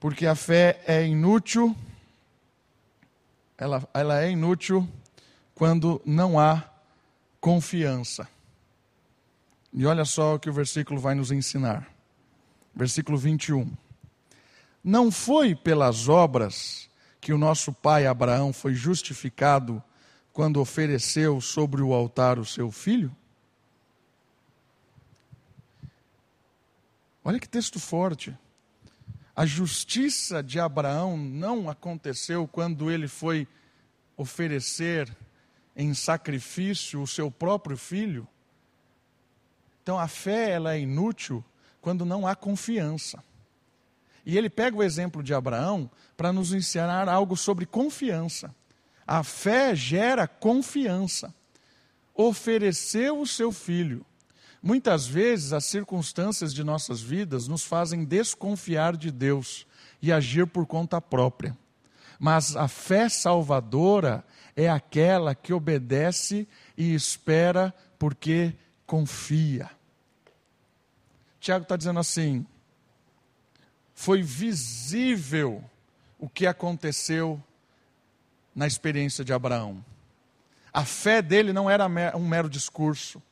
Porque 0.00 0.26
a 0.26 0.34
fé 0.34 0.80
é 0.86 1.06
inútil, 1.06 1.76
ela, 3.58 3.86
ela 3.92 4.22
é 4.22 4.30
inútil 4.30 4.88
quando 5.54 6.00
não 6.04 6.40
há 6.40 6.64
confiança. 7.40 8.26
E 9.72 9.86
olha 9.86 10.04
só 10.04 10.34
o 10.34 10.38
que 10.38 10.50
o 10.50 10.52
versículo 10.52 11.00
vai 11.00 11.14
nos 11.14 11.30
ensinar. 11.30 11.88
Versículo 12.74 13.16
21. 13.16 13.70
Não 14.82 15.10
foi 15.10 15.54
pelas 15.54 16.08
obras 16.08 16.88
que 17.20 17.32
o 17.32 17.38
nosso 17.38 17.72
pai 17.72 18.06
Abraão 18.06 18.52
foi 18.52 18.74
justificado 18.74 19.82
quando 20.32 20.60
ofereceu 20.60 21.40
sobre 21.40 21.82
o 21.82 21.92
altar 21.92 22.38
o 22.38 22.44
seu 22.44 22.70
filho? 22.70 23.14
Olha 27.24 27.38
que 27.38 27.48
texto 27.48 27.78
forte. 27.78 28.36
A 29.34 29.46
justiça 29.46 30.42
de 30.42 30.58
Abraão 30.58 31.16
não 31.16 31.70
aconteceu 31.70 32.46
quando 32.46 32.90
ele 32.90 33.08
foi 33.08 33.46
oferecer 34.16 35.14
em 35.74 35.94
sacrifício 35.94 37.00
o 37.00 37.06
seu 37.06 37.30
próprio 37.30 37.76
filho. 37.76 38.26
Então 39.82 39.98
a 39.98 40.06
fé 40.08 40.50
ela 40.50 40.74
é 40.74 40.80
inútil 40.80 41.44
quando 41.80 42.04
não 42.04 42.26
há 42.26 42.34
confiança. 42.34 43.22
E 44.24 44.36
ele 44.38 44.48
pega 44.48 44.76
o 44.76 44.82
exemplo 44.82 45.22
de 45.22 45.34
Abraão 45.34 45.90
para 46.16 46.32
nos 46.32 46.52
ensinar 46.52 47.08
algo 47.08 47.36
sobre 47.36 47.66
confiança. 47.66 48.54
A 49.06 49.22
fé 49.22 49.74
gera 49.74 50.26
confiança. 50.26 51.34
Ofereceu 52.14 53.20
o 53.20 53.26
seu 53.26 53.50
filho. 53.50 54.04
Muitas 54.62 55.06
vezes 55.06 55.52
as 55.52 55.64
circunstâncias 55.64 56.54
de 56.54 56.62
nossas 56.62 57.00
vidas 57.00 57.48
nos 57.48 57.64
fazem 57.64 58.04
desconfiar 58.04 58.96
de 58.96 59.10
Deus 59.10 59.66
e 60.00 60.12
agir 60.12 60.46
por 60.46 60.66
conta 60.66 61.00
própria. 61.00 61.56
Mas 62.18 62.54
a 62.54 62.68
fé 62.68 63.08
salvadora 63.08 64.24
é 64.54 64.68
aquela 64.68 65.34
que 65.34 65.52
obedece 65.52 66.46
e 66.76 66.94
espera 66.94 67.74
porque 67.98 68.54
confia. 68.86 69.68
Tiago 71.40 71.64
está 71.64 71.76
dizendo 71.76 71.98
assim: 71.98 72.46
foi 73.92 74.22
visível 74.22 75.64
o 76.18 76.28
que 76.28 76.46
aconteceu 76.46 77.42
na 78.54 78.66
experiência 78.66 79.24
de 79.24 79.32
Abraão. 79.32 79.84
A 80.72 80.84
fé 80.84 81.20
dele 81.20 81.52
não 81.52 81.68
era 81.68 81.86
um 82.16 82.26
mero 82.26 82.48
discurso. 82.48 83.22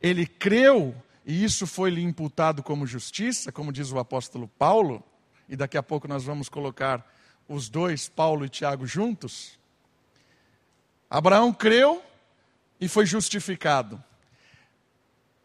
Ele 0.00 0.26
creu 0.26 0.94
e 1.26 1.44
isso 1.44 1.66
foi 1.66 1.90
lhe 1.90 2.02
imputado 2.02 2.62
como 2.62 2.86
justiça, 2.86 3.52
como 3.52 3.72
diz 3.72 3.92
o 3.92 3.98
apóstolo 3.98 4.48
Paulo, 4.48 5.02
e 5.48 5.54
daqui 5.54 5.76
a 5.76 5.82
pouco 5.82 6.08
nós 6.08 6.24
vamos 6.24 6.48
colocar 6.48 7.06
os 7.48 7.68
dois, 7.68 8.08
Paulo 8.08 8.44
e 8.44 8.48
Tiago, 8.48 8.86
juntos. 8.86 9.58
Abraão 11.08 11.52
creu 11.52 12.02
e 12.80 12.88
foi 12.88 13.04
justificado. 13.04 14.02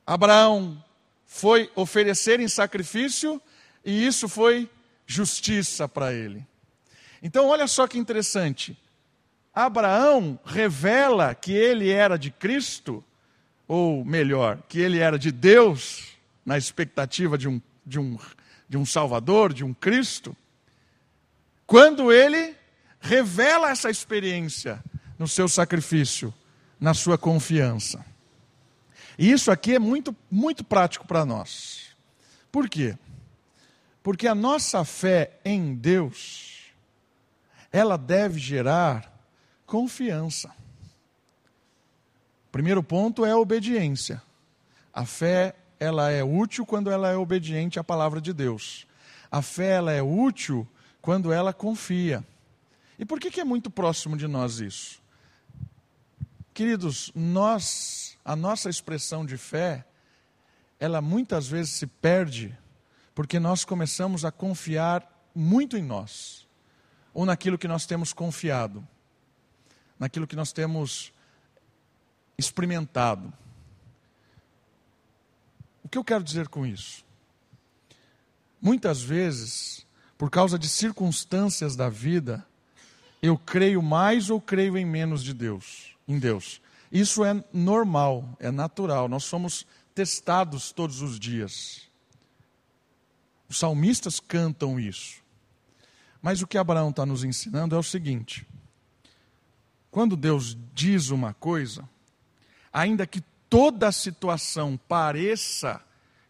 Abraão 0.05 0.81
foi 1.25 1.71
oferecer 1.75 2.39
em 2.39 2.47
sacrifício 2.47 3.41
e 3.83 4.05
isso 4.05 4.29
foi 4.29 4.69
justiça 5.05 5.87
para 5.87 6.13
ele. 6.13 6.45
Então, 7.21 7.47
olha 7.47 7.67
só 7.67 7.87
que 7.87 7.97
interessante. 7.97 8.77
Abraão 9.55 10.37
revela 10.43 11.33
que 11.33 11.53
ele 11.53 11.89
era 11.89 12.19
de 12.19 12.29
Cristo, 12.29 13.01
ou 13.65 14.03
melhor, 14.03 14.61
que 14.67 14.79
ele 14.79 14.99
era 14.99 15.17
de 15.17 15.31
Deus, 15.31 16.17
na 16.45 16.57
expectativa 16.57 17.37
de 17.37 17.47
um, 17.47 17.61
de 17.85 17.97
um, 17.97 18.19
de 18.67 18.77
um 18.77 18.85
Salvador, 18.85 19.53
de 19.53 19.63
um 19.63 19.73
Cristo, 19.73 20.35
quando 21.65 22.11
ele 22.11 22.53
revela 22.99 23.71
essa 23.71 23.89
experiência 23.89 24.83
no 25.17 25.27
seu 25.27 25.47
sacrifício, 25.47 26.33
na 26.77 26.93
sua 26.93 27.17
confiança. 27.17 28.05
E 29.17 29.31
isso 29.31 29.49
aqui 29.49 29.75
é 29.75 29.79
muito, 29.79 30.13
muito 30.29 30.65
prático 30.65 31.07
para 31.07 31.25
nós. 31.25 31.95
Por 32.51 32.67
quê? 32.69 32.97
Porque 34.03 34.27
a 34.27 34.35
nossa 34.35 34.83
fé 34.83 35.39
em 35.45 35.73
Deus, 35.73 36.65
ela 37.71 37.97
deve 37.97 38.37
gerar 38.37 39.14
confiança. 39.65 40.51
Primeiro 42.51 42.81
ponto 42.81 43.25
é 43.25 43.31
a 43.31 43.37
obediência. 43.37 44.21
A 44.93 45.05
fé, 45.05 45.55
ela 45.79 46.09
é 46.09 46.23
útil 46.23 46.65
quando 46.65 46.89
ela 46.89 47.09
é 47.09 47.15
obediente 47.15 47.79
à 47.79 47.83
palavra 47.83 48.21
de 48.21 48.31
Deus. 48.31 48.87
A 49.29 49.41
fé, 49.41 49.73
ela 49.73 49.91
é 49.91 50.01
útil 50.01 50.67
quando 51.01 51.33
ela 51.33 51.53
confia. 51.53 52.23
E 52.97 53.03
por 53.03 53.19
que, 53.19 53.29
que 53.29 53.41
é 53.41 53.43
muito 53.43 53.69
próximo 53.69 54.15
de 54.15 54.27
nós 54.27 54.59
isso? 54.59 55.01
Queridos, 56.53 57.11
nós, 57.13 58.17
a 58.23 58.35
nossa 58.35 58.69
expressão 58.69 59.25
de 59.25 59.35
fé, 59.35 59.85
ela 60.79 61.01
muitas 61.01 61.47
vezes 61.47 61.73
se 61.73 61.85
perde 61.85 62.57
porque 63.13 63.39
nós 63.39 63.65
começamos 63.65 64.23
a 64.23 64.31
confiar 64.31 65.05
muito 65.33 65.75
em 65.77 65.83
nós, 65.83 66.47
ou 67.13 67.25
naquilo 67.25 67.57
que 67.57 67.67
nós 67.67 67.85
temos 67.85 68.13
confiado, 68.13 68.85
naquilo 69.99 70.27
que 70.27 70.35
nós 70.35 70.51
temos 70.51 71.13
experimentado. 72.37 73.31
O 75.83 75.89
que 75.89 75.97
eu 75.97 76.03
quero 76.03 76.23
dizer 76.23 76.47
com 76.47 76.65
isso? 76.65 77.05
Muitas 78.61 79.01
vezes, 79.01 79.85
por 80.17 80.29
causa 80.29 80.57
de 80.57 80.67
circunstâncias 80.67 81.75
da 81.75 81.89
vida, 81.89 82.45
eu 83.21 83.37
creio 83.37 83.81
mais 83.81 84.29
ou 84.29 84.41
creio 84.41 84.77
em 84.77 84.85
menos 84.85 85.23
de 85.23 85.33
Deus, 85.33 85.95
em 86.07 86.19
Deus. 86.19 86.61
Isso 86.91 87.23
é 87.23 87.43
normal, 87.53 88.37
é 88.39 88.51
natural. 88.51 89.07
Nós 89.07 89.23
somos 89.23 89.65
testados 89.93 90.71
todos 90.71 91.01
os 91.01 91.19
dias. 91.19 91.89
Os 93.47 93.59
salmistas 93.59 94.19
cantam 94.19 94.79
isso. 94.79 95.23
Mas 96.21 96.41
o 96.41 96.47
que 96.47 96.57
Abraão 96.57 96.89
está 96.89 97.05
nos 97.05 97.23
ensinando 97.23 97.75
é 97.75 97.77
o 97.77 97.83
seguinte: 97.83 98.47
quando 99.95 100.17
Deus 100.17 100.57
diz 100.73 101.09
uma 101.09 101.33
coisa, 101.33 101.87
ainda 102.73 103.07
que 103.07 103.21
toda 103.49 103.87
a 103.87 103.93
situação 103.93 104.77
pareça 104.89 105.81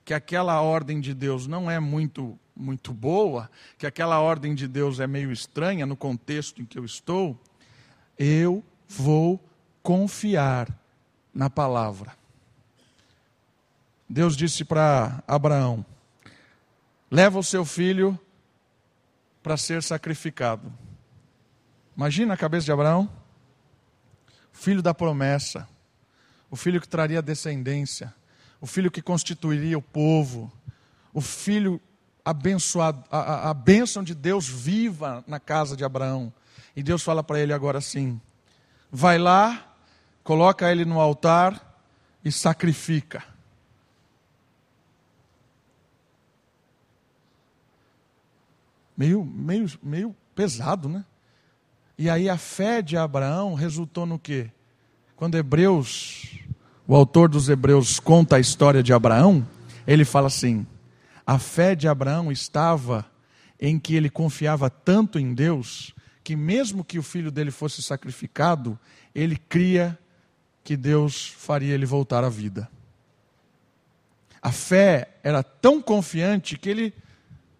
que 0.05 0.13
aquela 0.13 0.61
ordem 0.61 1.01
de 1.01 1.15
Deus 1.15 1.47
não 1.47 1.69
é 1.71 1.79
muito 1.79 2.39
muito 2.55 2.93
boa, 2.93 3.49
que 3.75 3.87
aquela 3.87 4.19
ordem 4.19 4.53
de 4.53 4.67
Deus 4.67 4.99
é 4.99 5.07
meio 5.07 5.31
estranha 5.31 5.83
no 5.83 5.97
contexto 5.97 6.61
em 6.61 6.65
que 6.65 6.77
eu 6.77 6.85
estou, 6.85 7.41
eu 8.19 8.63
vou 8.87 9.43
confiar 9.81 10.69
na 11.33 11.49
palavra. 11.49 12.15
Deus 14.07 14.37
disse 14.37 14.63
para 14.63 15.23
Abraão: 15.27 15.83
leva 17.09 17.39
o 17.39 17.43
seu 17.43 17.65
filho 17.65 18.17
para 19.41 19.57
ser 19.57 19.81
sacrificado. 19.81 20.71
Imagina 21.97 22.35
a 22.35 22.37
cabeça 22.37 22.65
de 22.65 22.71
Abraão, 22.71 23.24
filho 24.55 24.81
da 24.81 24.93
promessa 24.93 25.67
o 26.49 26.55
filho 26.55 26.79
que 26.79 26.87
traria 26.87 27.21
descendência, 27.21 28.13
o 28.61 28.65
filho 28.65 28.89
que 28.89 29.01
constituiria 29.01 29.77
o 29.77 29.81
povo, 29.81 30.51
o 31.13 31.19
filho 31.19 31.81
abençoado, 32.23 33.03
a, 33.11 33.19
a, 33.19 33.49
a 33.49 33.53
bênção 33.53 34.03
de 34.03 34.15
Deus 34.15 34.47
viva 34.47 35.23
na 35.27 35.39
casa 35.39 35.75
de 35.75 35.83
Abraão. 35.83 36.31
E 36.73 36.81
Deus 36.81 37.03
fala 37.03 37.21
para 37.21 37.39
ele 37.39 37.51
agora 37.51 37.79
assim: 37.79 38.19
vai 38.89 39.17
lá, 39.17 39.75
coloca 40.23 40.71
ele 40.71 40.85
no 40.85 40.99
altar 40.99 41.83
e 42.23 42.31
sacrifica. 42.31 43.21
Meio, 48.95 49.25
meio, 49.25 49.69
meio 49.83 50.15
pesado, 50.33 50.87
né? 50.87 51.03
E 51.97 52.09
aí 52.09 52.29
a 52.29 52.37
fé 52.37 52.81
de 52.81 52.97
Abraão 52.97 53.53
resultou 53.53 54.05
no 54.05 54.19
quê? 54.19 54.51
Quando 55.15 55.35
Hebreus 55.35 56.45
o 56.87 56.95
autor 56.95 57.29
dos 57.29 57.49
Hebreus 57.49 57.99
conta 57.99 58.35
a 58.35 58.39
história 58.39 58.83
de 58.83 58.93
Abraão, 58.93 59.45
ele 59.87 60.05
fala 60.05 60.27
assim: 60.27 60.67
a 61.25 61.39
fé 61.39 61.73
de 61.73 61.87
Abraão 61.87 62.31
estava 62.31 63.05
em 63.59 63.79
que 63.79 63.95
ele 63.95 64.09
confiava 64.09 64.69
tanto 64.69 65.17
em 65.17 65.33
Deus, 65.33 65.95
que 66.23 66.35
mesmo 66.35 66.83
que 66.83 66.99
o 66.99 67.03
filho 67.03 67.31
dele 67.31 67.49
fosse 67.49 67.81
sacrificado, 67.81 68.77
ele 69.15 69.35
cria 69.35 69.97
que 70.63 70.77
Deus 70.77 71.27
faria 71.27 71.73
ele 71.73 71.85
voltar 71.85 72.23
à 72.23 72.29
vida. 72.29 72.69
A 74.41 74.51
fé 74.51 75.17
era 75.23 75.41
tão 75.41 75.81
confiante 75.81 76.55
que 76.55 76.69
ele, 76.69 76.93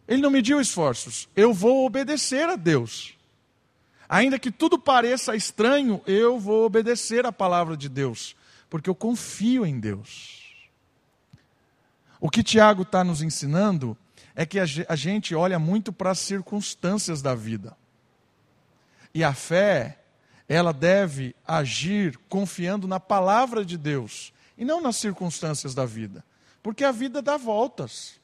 ele 0.08 0.22
não 0.22 0.30
mediu 0.30 0.62
esforços. 0.62 1.28
Eu 1.36 1.52
vou 1.52 1.84
obedecer 1.86 2.48
a 2.48 2.56
Deus. 2.56 3.15
Ainda 4.08 4.40
que 4.40 4.52
tudo 4.52 4.78
pareça 4.78 5.36
estranho, 5.36 6.02
eu 6.06 6.40
vou 6.40 6.66
obedecer 6.66 7.26
a 7.26 7.32
palavra 7.32 7.76
de 7.76 7.90
Deus 7.90 8.36
porque 8.76 8.90
eu 8.90 8.96
confio 8.96 9.66
em 9.66 9.80
Deus. 9.80 10.54
O 12.20 12.30
que 12.30 12.44
Tiago 12.44 12.82
está 12.82 13.04
nos 13.04 13.22
ensinando 13.22 13.98
é 14.36 14.46
que 14.46 14.60
a 14.60 14.96
gente 14.96 15.34
olha 15.34 15.58
muito 15.58 15.94
para 15.94 16.12
as 16.12 16.20
circunstâncias 16.20 17.22
da 17.22 17.34
vida. 17.34 17.78
E 19.14 19.24
a 19.24 19.34
fé, 19.34 20.00
ela 20.48 20.74
deve 20.74 21.34
agir 21.48 22.20
confiando 22.28 22.86
na 22.88 23.00
palavra 23.00 23.64
de 23.64 23.78
Deus 23.78 24.34
e 24.58 24.66
não 24.66 24.82
nas 24.82 24.98
circunstâncias 24.98 25.74
da 25.74 25.86
vida. 25.86 26.22
Porque 26.62 26.84
a 26.84 26.92
vida 26.92 27.22
dá 27.22 27.38
voltas. 27.38 28.20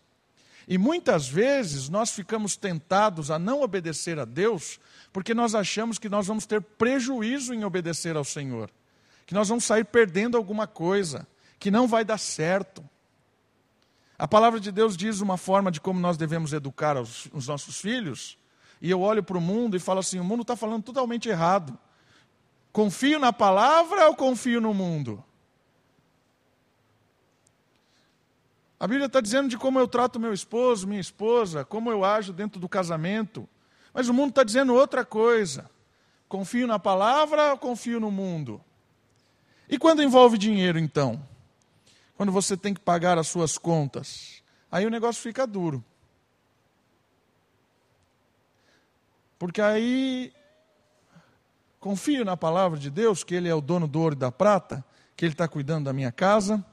E 0.68 0.78
muitas 0.78 1.30
vezes 1.30 1.88
nós 1.88 2.12
ficamos 2.12 2.58
tentados 2.58 3.32
a 3.32 3.40
não 3.40 3.62
obedecer 3.62 4.20
a 4.20 4.26
Deus 4.26 4.80
porque 5.12 5.34
nós 5.34 5.56
achamos 5.56 5.98
que 5.98 6.10
nós 6.10 6.28
vamos 6.28 6.46
ter 6.46 6.62
prejuízo 6.62 7.54
em 7.54 7.64
obedecer 7.64 8.16
ao 8.16 8.24
Senhor 8.24 8.72
que 9.32 9.34
nós 9.34 9.48
vamos 9.48 9.64
sair 9.64 9.86
perdendo 9.86 10.36
alguma 10.36 10.68
coisa, 10.68 11.26
que 11.58 11.72
não 11.72 11.88
vai 11.88 12.04
dar 12.04 12.18
certo. 12.18 12.84
A 14.20 14.28
palavra 14.28 14.60
de 14.60 14.74
Deus 14.74 14.98
diz 14.98 15.22
uma 15.22 15.38
forma 15.38 15.72
de 15.72 15.80
como 15.80 16.02
nós 16.02 16.18
devemos 16.18 16.52
educar 16.52 16.98
os, 16.98 17.30
os 17.32 17.48
nossos 17.48 17.80
filhos, 17.80 18.38
e 18.82 18.92
eu 18.92 19.00
olho 19.00 19.24
para 19.24 19.38
o 19.38 19.42
mundo 19.42 19.78
e 19.78 19.80
falo 19.80 20.02
assim: 20.02 20.20
o 20.20 20.24
mundo 20.26 20.42
está 20.42 20.58
falando 20.58 20.84
totalmente 20.84 21.30
errado. 21.30 21.80
Confio 22.74 23.20
na 23.20 23.32
palavra 23.32 24.10
ou 24.10 24.18
confio 24.18 24.60
no 24.60 24.74
mundo? 24.74 25.24
A 28.78 28.86
Bíblia 28.86 29.06
está 29.06 29.22
dizendo 29.22 29.48
de 29.48 29.58
como 29.58 29.80
eu 29.80 29.88
trato 29.88 30.20
meu 30.20 30.34
esposo, 30.34 30.86
minha 30.86 31.00
esposa, 31.00 31.64
como 31.64 31.90
eu 31.90 32.04
ajo 32.04 32.34
dentro 32.34 32.60
do 32.60 32.68
casamento. 32.68 33.48
Mas 33.94 34.08
o 34.08 34.14
mundo 34.14 34.30
está 34.30 34.44
dizendo 34.44 34.74
outra 34.74 35.04
coisa. 35.04 35.70
Confio 36.28 36.66
na 36.66 36.80
palavra 36.80 37.52
ou 37.52 37.58
confio 37.58 38.00
no 38.00 38.10
mundo? 38.10 38.62
E 39.70 39.78
quando 39.78 40.04
envolve 40.04 40.38
dinheiro, 40.38 40.80
então? 40.80 41.22
Quando 42.16 42.32
você 42.32 42.56
tem 42.56 42.74
que 42.74 42.80
pagar 42.80 43.18
as 43.18 43.28
suas 43.28 43.58
contas, 43.58 44.44
aí 44.72 44.86
o 44.86 44.90
negócio 44.90 45.22
fica 45.22 45.48
duro. 45.48 45.84
Porque 49.38 49.62
aí 49.62 50.32
confio 51.80 52.24
na 52.24 52.38
palavra 52.38 52.78
de 52.78 52.90
Deus, 52.90 53.24
que 53.24 53.34
Ele 53.34 53.50
é 53.50 53.56
o 53.56 53.60
dono 53.60 53.88
do 53.88 54.00
ouro 54.00 54.14
e 54.14 54.18
da 54.18 54.32
prata, 54.32 54.86
que 55.18 55.26
Ele 55.26 55.34
está 55.34 55.48
cuidando 55.48 55.86
da 55.86 55.94
minha 55.94 56.12
casa, 56.12 56.64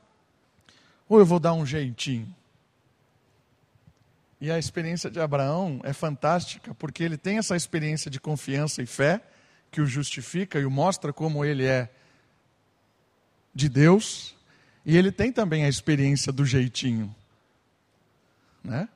ou 1.08 1.18
eu 1.18 1.24
vou 1.24 1.40
dar 1.40 1.54
um 1.54 1.64
jeitinho? 1.64 2.32
E 4.40 4.50
a 4.50 4.58
experiência 4.58 5.10
de 5.10 5.20
Abraão 5.20 5.80
é 5.82 5.92
fantástica, 5.92 6.74
porque 6.74 7.02
ele 7.02 7.16
tem 7.16 7.38
essa 7.38 7.56
experiência 7.56 8.10
de 8.10 8.20
confiança 8.20 8.82
e 8.82 8.86
fé, 8.86 9.20
que 9.70 9.80
o 9.80 9.86
justifica 9.86 10.58
e 10.58 10.64
o 10.64 10.70
mostra 10.70 11.12
como 11.12 11.44
ele 11.44 11.64
é 11.64 11.90
de 13.54 13.68
Deus 13.68 14.36
e 14.88 14.96
ele 14.96 15.12
tem 15.12 15.30
também 15.30 15.64
a 15.64 15.68
experiência 15.68 16.32
do 16.32 16.46
jeitinho. 16.46 17.14
Né? 18.64 18.88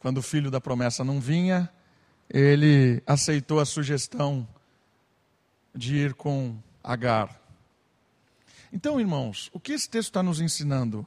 Quando 0.00 0.18
o 0.18 0.22
filho 0.22 0.50
da 0.50 0.60
promessa 0.60 1.04
não 1.04 1.20
vinha, 1.20 1.70
ele 2.28 3.00
aceitou 3.06 3.60
a 3.60 3.64
sugestão 3.64 4.44
de 5.72 5.94
ir 5.94 6.14
com 6.14 6.56
Agar. 6.82 7.40
Então, 8.72 8.98
irmãos, 8.98 9.50
o 9.52 9.60
que 9.60 9.72
esse 9.72 9.88
texto 9.88 10.08
está 10.08 10.22
nos 10.22 10.40
ensinando? 10.40 11.06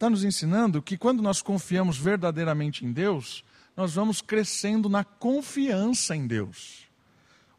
Está 0.00 0.08
nos 0.08 0.24
ensinando 0.24 0.80
que 0.80 0.96
quando 0.96 1.22
nós 1.22 1.42
confiamos 1.42 1.98
verdadeiramente 1.98 2.86
em 2.86 2.90
Deus, 2.90 3.44
nós 3.76 3.92
vamos 3.92 4.22
crescendo 4.22 4.88
na 4.88 5.04
confiança 5.04 6.16
em 6.16 6.26
Deus. 6.26 6.88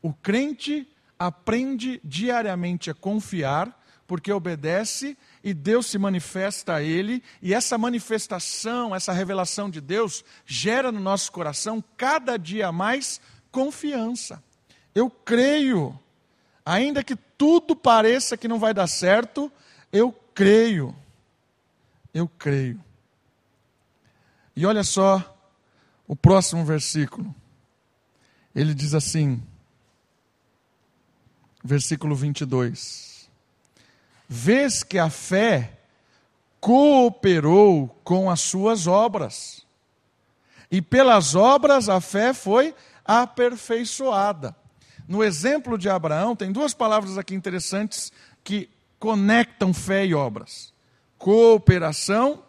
O 0.02 0.12
crente 0.12 0.88
aprende 1.20 2.02
diariamente 2.04 2.90
a 2.90 2.96
confiar, 2.96 3.80
porque 4.08 4.34
obedece 4.34 5.16
e 5.44 5.54
Deus 5.54 5.86
se 5.86 6.00
manifesta 6.00 6.74
a 6.74 6.82
ele, 6.82 7.22
e 7.44 7.54
essa 7.54 7.78
manifestação, 7.78 8.96
essa 8.96 9.14
revelação 9.14 9.70
de 9.70 9.80
Deus 9.80 10.26
gera 10.44 10.92
no 10.92 11.00
nosso 11.00 11.32
coração 11.32 11.84
cada 11.96 12.38
dia 12.38 12.72
mais 12.72 13.22
confiança. 13.52 14.44
Eu 14.96 15.12
creio 15.12 15.96
Ainda 16.66 17.04
que 17.04 17.16
tudo 17.16 17.76
pareça 17.76 18.38
que 18.38 18.48
não 18.48 18.60
vai 18.60 18.74
dar 18.74 18.88
certo, 18.88 19.52
eu 19.92 20.12
creio. 20.34 20.96
Eu 22.14 22.28
creio. 22.28 22.84
E 24.56 24.66
olha 24.66 24.84
só 24.84 25.38
o 26.08 26.16
próximo 26.16 26.66
versículo. 26.66 27.34
Ele 28.54 28.74
diz 28.74 28.94
assim, 28.94 29.42
versículo 31.64 32.16
22. 32.16 33.30
Vês 34.28 34.84
que 34.84 35.00
a 35.00 35.10
fé 35.10 35.78
cooperou 36.60 37.88
com 38.04 38.30
as 38.30 38.42
suas 38.42 38.88
obras. 38.88 39.66
E 40.70 40.82
pelas 40.82 41.36
obras 41.36 41.90
a 41.90 42.00
fé 42.00 42.34
foi 42.34 42.76
aperfeiçoada. 43.04 44.56
No 45.08 45.24
exemplo 45.24 45.78
de 45.78 45.90
Abraão, 45.90 46.36
tem 46.36 46.52
duas 46.52 46.74
palavras 46.74 47.18
aqui 47.18 47.34
interessantes 47.34 48.12
que 48.44 48.70
conectam 49.00 49.74
fé 49.74 50.06
e 50.06 50.14
obras: 50.14 50.71
cooperação 51.22 52.42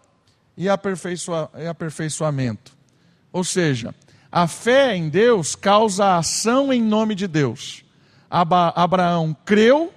e, 0.57 0.67
aperfeiçoa, 0.67 1.51
aperfeiçoamento. 1.69 2.73
Ou 3.31 3.45
seja, 3.45 3.95
a 4.31 4.49
fé 4.49 4.97
em 4.97 5.11
Deus 5.11 5.55
causa 5.55 6.17
ação 6.17 6.73
em 6.73 6.83
nome 6.83 7.15
de 7.15 7.29
Deus. 7.29 7.85
Abraão 8.31 9.37
creu 9.45 9.93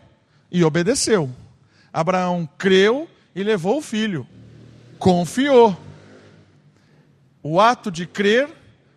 e 0.51 0.61
obedeceu. 0.61 1.29
Abraão 1.91 2.47
creu 2.57 3.09
e 3.33 3.43
levou 3.43 3.77
o 3.77 3.81
filho. 3.81 4.27
Confiou. 4.99 5.77
O 7.41 7.61
ato 7.61 7.89
de 7.89 8.05
crer 8.05 8.49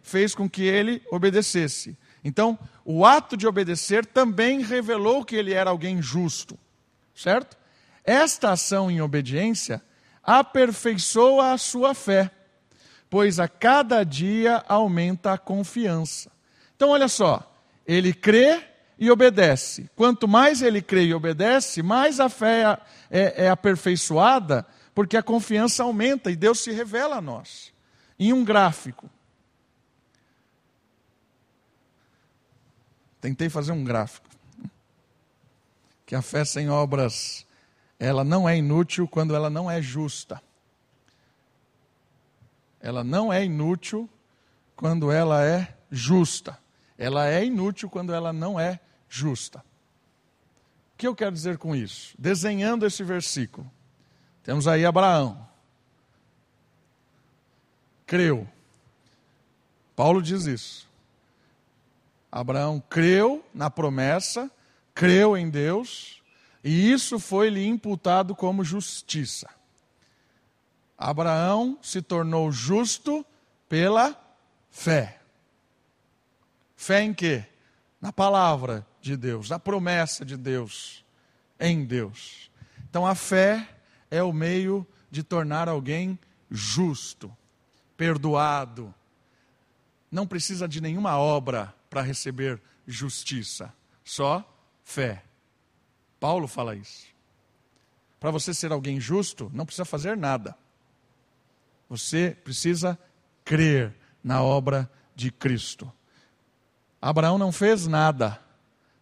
fez 0.02 0.34
com 0.34 0.50
que 0.50 0.62
ele 0.62 1.00
obedecesse. 1.08 1.96
Então, 2.24 2.58
o 2.84 3.06
ato 3.06 3.36
de 3.36 3.46
obedecer 3.46 4.04
também 4.04 4.60
revelou 4.60 5.24
que 5.24 5.36
ele 5.36 5.54
era 5.54 5.70
alguém 5.70 6.02
justo. 6.02 6.58
Certo? 7.14 7.56
Esta 8.08 8.52
ação 8.52 8.90
em 8.90 9.02
obediência 9.02 9.82
aperfeiçoa 10.22 11.52
a 11.52 11.58
sua 11.58 11.92
fé, 11.92 12.30
pois 13.10 13.38
a 13.38 13.46
cada 13.46 14.02
dia 14.02 14.64
aumenta 14.66 15.34
a 15.34 15.36
confiança. 15.36 16.32
Então, 16.74 16.88
olha 16.88 17.06
só, 17.06 17.54
ele 17.86 18.14
crê 18.14 18.64
e 18.98 19.10
obedece. 19.10 19.90
Quanto 19.94 20.26
mais 20.26 20.62
ele 20.62 20.80
crê 20.80 21.04
e 21.04 21.12
obedece, 21.12 21.82
mais 21.82 22.18
a 22.18 22.30
fé 22.30 22.78
é, 23.10 23.44
é 23.44 23.50
aperfeiçoada, 23.50 24.66
porque 24.94 25.14
a 25.14 25.22
confiança 25.22 25.82
aumenta 25.82 26.30
e 26.30 26.36
Deus 26.36 26.60
se 26.60 26.72
revela 26.72 27.16
a 27.16 27.20
nós. 27.20 27.74
Em 28.18 28.32
um 28.32 28.42
gráfico. 28.42 29.10
Tentei 33.20 33.50
fazer 33.50 33.72
um 33.72 33.84
gráfico. 33.84 34.30
Que 36.06 36.14
a 36.14 36.22
fé 36.22 36.42
sem 36.42 36.70
obras, 36.70 37.46
ela 37.98 38.22
não 38.22 38.48
é 38.48 38.56
inútil 38.56 39.08
quando 39.08 39.34
ela 39.34 39.50
não 39.50 39.70
é 39.70 39.82
justa. 39.82 40.40
Ela 42.80 43.02
não 43.02 43.32
é 43.32 43.44
inútil 43.44 44.08
quando 44.76 45.10
ela 45.10 45.44
é 45.44 45.76
justa. 45.90 46.58
Ela 46.96 47.28
é 47.28 47.44
inútil 47.44 47.90
quando 47.90 48.12
ela 48.12 48.32
não 48.32 48.58
é 48.58 48.78
justa. 49.08 49.58
O 50.94 50.98
que 50.98 51.06
eu 51.06 51.14
quero 51.14 51.32
dizer 51.32 51.58
com 51.58 51.74
isso? 51.74 52.14
Desenhando 52.18 52.86
esse 52.86 53.02
versículo, 53.02 53.68
temos 54.42 54.68
aí 54.68 54.84
Abraão. 54.84 55.46
Creu. 58.06 58.48
Paulo 59.94 60.22
diz 60.22 60.46
isso. 60.46 60.88
Abraão 62.30 62.82
creu 62.88 63.44
na 63.52 63.68
promessa, 63.68 64.50
creu 64.94 65.36
em 65.36 65.50
Deus, 65.50 66.17
e 66.62 66.90
isso 66.90 67.18
foi 67.18 67.50
lhe 67.50 67.64
imputado 67.66 68.34
como 68.34 68.64
justiça. 68.64 69.48
Abraão 70.96 71.78
se 71.80 72.02
tornou 72.02 72.50
justo 72.50 73.24
pela 73.68 74.20
fé. 74.70 75.20
Fé 76.76 77.02
em 77.02 77.14
quê? 77.14 77.44
Na 78.00 78.12
palavra 78.12 78.86
de 79.00 79.16
Deus, 79.16 79.48
na 79.48 79.58
promessa 79.58 80.24
de 80.24 80.36
Deus, 80.36 81.04
em 81.58 81.84
Deus. 81.84 82.50
Então 82.88 83.06
a 83.06 83.14
fé 83.14 83.68
é 84.10 84.22
o 84.22 84.32
meio 84.32 84.86
de 85.10 85.22
tornar 85.22 85.68
alguém 85.68 86.18
justo, 86.50 87.34
perdoado. 87.96 88.92
Não 90.10 90.26
precisa 90.26 90.66
de 90.66 90.80
nenhuma 90.80 91.16
obra 91.18 91.74
para 91.88 92.02
receber 92.02 92.60
justiça, 92.86 93.72
só 94.04 94.44
fé. 94.82 95.22
Paulo 96.20 96.48
fala 96.48 96.74
isso. 96.74 97.06
Para 98.18 98.30
você 98.30 98.52
ser 98.52 98.72
alguém 98.72 99.00
justo, 99.00 99.50
não 99.54 99.64
precisa 99.64 99.84
fazer 99.84 100.16
nada. 100.16 100.56
Você 101.88 102.36
precisa 102.42 102.98
crer 103.44 103.94
na 104.22 104.42
obra 104.42 104.90
de 105.14 105.30
Cristo. 105.30 105.90
Abraão 107.00 107.38
não 107.38 107.52
fez 107.52 107.86
nada 107.86 108.40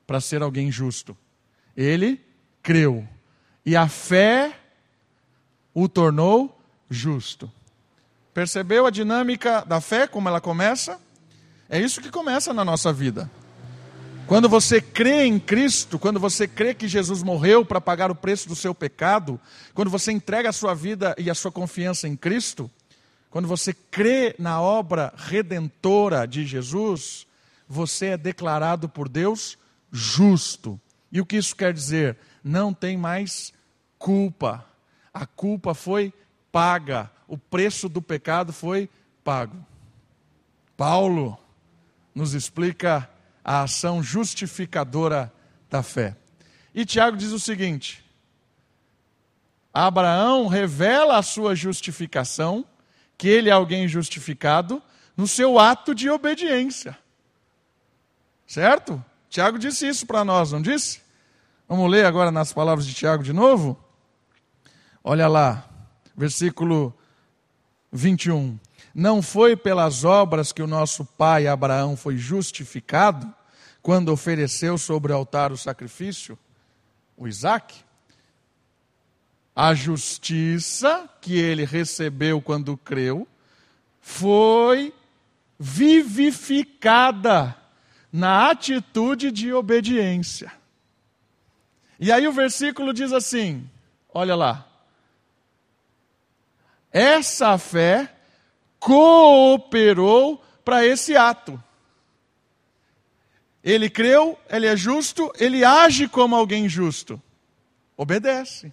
para 0.06 0.20
ser 0.20 0.42
alguém 0.42 0.70
justo. 0.70 1.16
Ele 1.76 2.24
creu. 2.62 3.08
E 3.64 3.74
a 3.74 3.88
fé 3.88 4.60
o 5.74 5.88
tornou 5.88 6.60
justo. 6.88 7.50
Percebeu 8.32 8.86
a 8.86 8.90
dinâmica 8.90 9.64
da 9.64 9.80
fé, 9.80 10.06
como 10.06 10.28
ela 10.28 10.40
começa? 10.40 11.00
É 11.68 11.80
isso 11.80 12.00
que 12.00 12.10
começa 12.10 12.52
na 12.52 12.64
nossa 12.64 12.92
vida. 12.92 13.30
Quando 14.26 14.48
você 14.48 14.80
crê 14.80 15.24
em 15.24 15.38
Cristo, 15.38 16.00
quando 16.00 16.18
você 16.18 16.48
crê 16.48 16.74
que 16.74 16.88
Jesus 16.88 17.22
morreu 17.22 17.64
para 17.64 17.80
pagar 17.80 18.10
o 18.10 18.14
preço 18.14 18.48
do 18.48 18.56
seu 18.56 18.74
pecado, 18.74 19.40
quando 19.72 19.88
você 19.88 20.10
entrega 20.10 20.48
a 20.48 20.52
sua 20.52 20.74
vida 20.74 21.14
e 21.16 21.30
a 21.30 21.34
sua 21.34 21.52
confiança 21.52 22.08
em 22.08 22.16
Cristo, 22.16 22.68
quando 23.30 23.46
você 23.46 23.72
crê 23.72 24.34
na 24.36 24.60
obra 24.60 25.14
redentora 25.16 26.26
de 26.26 26.44
Jesus, 26.44 27.24
você 27.68 28.06
é 28.06 28.16
declarado 28.16 28.88
por 28.88 29.08
Deus 29.08 29.56
justo. 29.92 30.80
E 31.12 31.20
o 31.20 31.26
que 31.26 31.36
isso 31.36 31.54
quer 31.54 31.72
dizer? 31.72 32.18
Não 32.42 32.74
tem 32.74 32.96
mais 32.96 33.52
culpa. 33.96 34.66
A 35.14 35.24
culpa 35.24 35.72
foi 35.72 36.12
paga, 36.50 37.08
o 37.28 37.38
preço 37.38 37.88
do 37.88 38.02
pecado 38.02 38.52
foi 38.52 38.90
pago. 39.22 39.56
Paulo 40.76 41.38
nos 42.12 42.34
explica 42.34 43.08
a 43.48 43.62
ação 43.62 44.02
justificadora 44.02 45.32
da 45.70 45.80
fé. 45.80 46.16
E 46.74 46.84
Tiago 46.84 47.16
diz 47.16 47.30
o 47.30 47.38
seguinte: 47.38 48.04
Abraão 49.72 50.48
revela 50.48 51.16
a 51.16 51.22
sua 51.22 51.54
justificação, 51.54 52.66
que 53.16 53.28
ele 53.28 53.48
é 53.48 53.52
alguém 53.52 53.86
justificado, 53.86 54.82
no 55.16 55.28
seu 55.28 55.60
ato 55.60 55.94
de 55.94 56.10
obediência. 56.10 56.98
Certo? 58.48 59.02
Tiago 59.30 59.60
disse 59.60 59.86
isso 59.86 60.06
para 60.06 60.24
nós, 60.24 60.50
não 60.50 60.60
disse? 60.60 61.00
Vamos 61.68 61.88
ler 61.88 62.04
agora 62.04 62.32
nas 62.32 62.52
palavras 62.52 62.84
de 62.84 62.94
Tiago 62.94 63.22
de 63.22 63.32
novo? 63.32 63.78
Olha 65.04 65.28
lá, 65.28 65.68
versículo 66.16 66.92
21. 67.92 68.58
Não 68.92 69.22
foi 69.22 69.54
pelas 69.54 70.02
obras 70.02 70.50
que 70.50 70.62
o 70.62 70.66
nosso 70.66 71.04
pai 71.04 71.46
Abraão 71.46 71.96
foi 71.96 72.16
justificado 72.16 73.35
quando 73.86 74.08
ofereceu 74.08 74.76
sobre 74.76 75.12
o 75.12 75.14
altar 75.14 75.52
o 75.52 75.56
sacrifício, 75.56 76.36
o 77.16 77.28
Isaac? 77.28 77.72
A 79.54 79.74
justiça 79.74 81.08
que 81.20 81.38
ele 81.38 81.64
recebeu 81.64 82.42
quando 82.42 82.76
creu 82.76 83.28
foi 84.00 84.92
vivificada 85.56 87.56
na 88.12 88.50
atitude 88.50 89.30
de 89.30 89.52
obediência. 89.52 90.52
E 92.00 92.10
aí 92.10 92.26
o 92.26 92.32
versículo 92.32 92.92
diz 92.92 93.12
assim: 93.12 93.70
olha 94.12 94.34
lá. 94.34 94.66
Essa 96.90 97.56
fé 97.56 98.12
cooperou 98.80 100.42
para 100.64 100.84
esse 100.84 101.16
ato. 101.16 101.62
Ele 103.66 103.90
creu, 103.90 104.38
ele 104.48 104.64
é 104.68 104.76
justo, 104.76 105.32
ele 105.40 105.64
age 105.64 106.06
como 106.06 106.36
alguém 106.36 106.68
justo. 106.68 107.20
Obedece. 107.96 108.72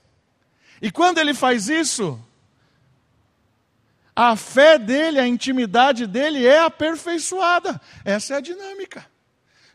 E 0.80 0.92
quando 0.92 1.18
ele 1.18 1.34
faz 1.34 1.68
isso, 1.68 2.24
a 4.16 4.36
fé 4.36 4.78
dele, 4.78 5.20
a 5.20 5.26
intimidade 5.26 6.06
dele 6.06 6.46
é 6.46 6.60
aperfeiçoada. 6.60 7.82
Essa 8.06 8.36
é 8.36 8.38
a 8.38 8.42
dinâmica. 8.42 9.04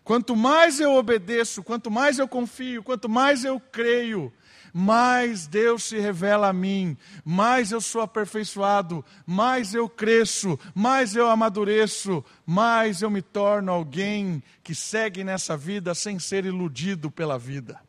Quanto 0.04 0.36
mais 0.36 0.78
eu 0.78 0.94
obedeço, 0.94 1.64
quanto 1.64 1.90
mais 1.90 2.20
eu 2.20 2.28
confio, 2.28 2.84
quanto 2.84 3.08
mais 3.08 3.44
eu 3.44 3.58
creio, 3.58 4.32
mais 4.78 5.48
Deus 5.48 5.82
se 5.82 5.98
revela 5.98 6.50
a 6.50 6.52
mim, 6.52 6.96
mais 7.24 7.72
eu 7.72 7.80
sou 7.80 8.00
aperfeiçoado, 8.00 9.04
mais 9.26 9.74
eu 9.74 9.88
cresço, 9.88 10.56
mais 10.72 11.16
eu 11.16 11.28
amadureço, 11.28 12.24
mais 12.46 13.02
eu 13.02 13.10
me 13.10 13.20
torno 13.20 13.72
alguém 13.72 14.40
que 14.62 14.76
segue 14.76 15.24
nessa 15.24 15.56
vida 15.56 15.96
sem 15.96 16.20
ser 16.20 16.44
iludido 16.44 17.10
pela 17.10 17.36
vida. 17.36 17.80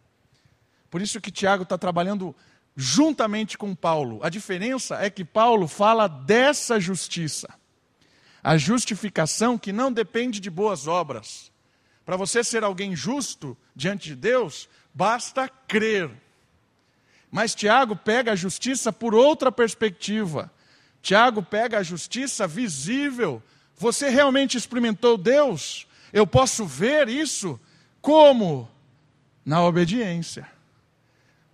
Por 0.90 1.00
isso 1.00 1.22
que 1.22 1.30
Tiago 1.30 1.62
está 1.62 1.78
trabalhando 1.78 2.36
juntamente 2.76 3.56
com 3.56 3.76
Paulo. 3.76 4.20
A 4.24 4.30
diferença 4.30 4.96
é 4.96 5.12
que 5.12 5.24
Paulo 5.24 5.68
fala 5.68 6.08
dessa 6.08 6.80
justiça. 6.80 7.48
A 8.42 8.58
justificação 8.58 9.60
que 9.60 9.72
não 9.72 9.94
depende 9.94 10.40
de 10.40 10.50
boas 10.50 10.88
obras. 10.88 11.52
Para 12.04 12.18
você 12.18 12.44
ser 12.44 12.64
alguém 12.64 12.96
justo 12.96 13.56
diante 13.76 14.08
de 14.08 14.16
Deus, 14.16 14.68
basta 14.92 15.48
crer. 15.48 16.10
Mas 17.32 17.54
Tiago 17.54 17.96
pega 17.96 18.32
a 18.32 18.36
justiça 18.36 18.92
por 18.92 19.14
outra 19.14 19.52
perspectiva. 19.52 20.52
Tiago 21.02 21.44
pega 21.44 21.78
a 21.78 21.84
justiça 21.84 22.48
visível. 22.48 23.42
Você 23.78 24.10
realmente 24.10 24.58
experimentou 24.58 25.18
Deus? 25.18 25.88
Eu 26.12 26.26
posso 26.26 26.66
ver 26.66 27.08
isso 27.08 27.60
como? 28.02 28.70
Na 29.46 29.64
obediência. 29.64 30.48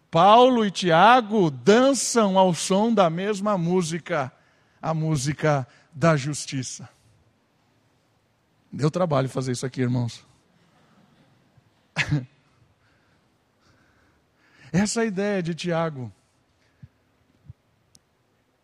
Paulo 0.09 0.65
e 0.65 0.71
Tiago 0.71 1.51
dançam 1.51 2.39
ao 2.39 2.53
som 2.53 2.93
da 2.93 3.09
mesma 3.09 3.57
música, 3.57 4.31
a 4.81 4.93
música 4.93 5.67
da 5.93 6.15
justiça. 6.15 6.87
Deu 8.71 8.89
trabalho 8.89 9.27
fazer 9.29 9.51
isso 9.51 9.65
aqui, 9.65 9.81
irmãos. 9.81 10.25
Essa 14.75 14.99
é 14.99 15.03
a 15.03 15.05
ideia 15.05 15.41
de 15.41 15.55
Tiago. 15.55 16.11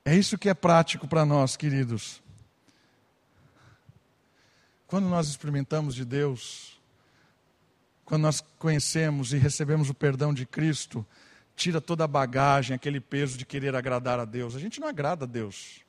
É 0.03 0.14
isso 0.14 0.38
que 0.38 0.49
é 0.49 0.53
prático 0.53 1.07
para 1.07 1.24
nós, 1.24 1.55
queridos. 1.55 2.22
Quando 4.88 5.07
nós 5.07 5.30
experimentamos 5.30 5.95
de 5.95 6.03
Deus, 6.03 6.78
quando 8.03 8.24
nós 8.24 8.43
conhecemos 8.59 9.32
e 9.32 9.38
recebemos 9.38 9.89
o 9.89 9.93
perdão 9.93 10.34
de 10.34 10.45
Cristo, 10.45 11.05
tira 11.55 11.80
toda 11.80 12.03
a 12.03 12.09
bagagem, 12.09 12.76
aquele 12.76 12.99
peso 12.99 13.38
de 13.38 13.45
querer 13.45 13.74
agradar 13.74 14.20
a 14.20 14.26
Deus. 14.26 14.53
A 14.53 14.59
gente 14.59 14.82
não 14.82 14.89
agrada 14.89 15.24
a 15.24 15.28
Deus. 15.28 15.80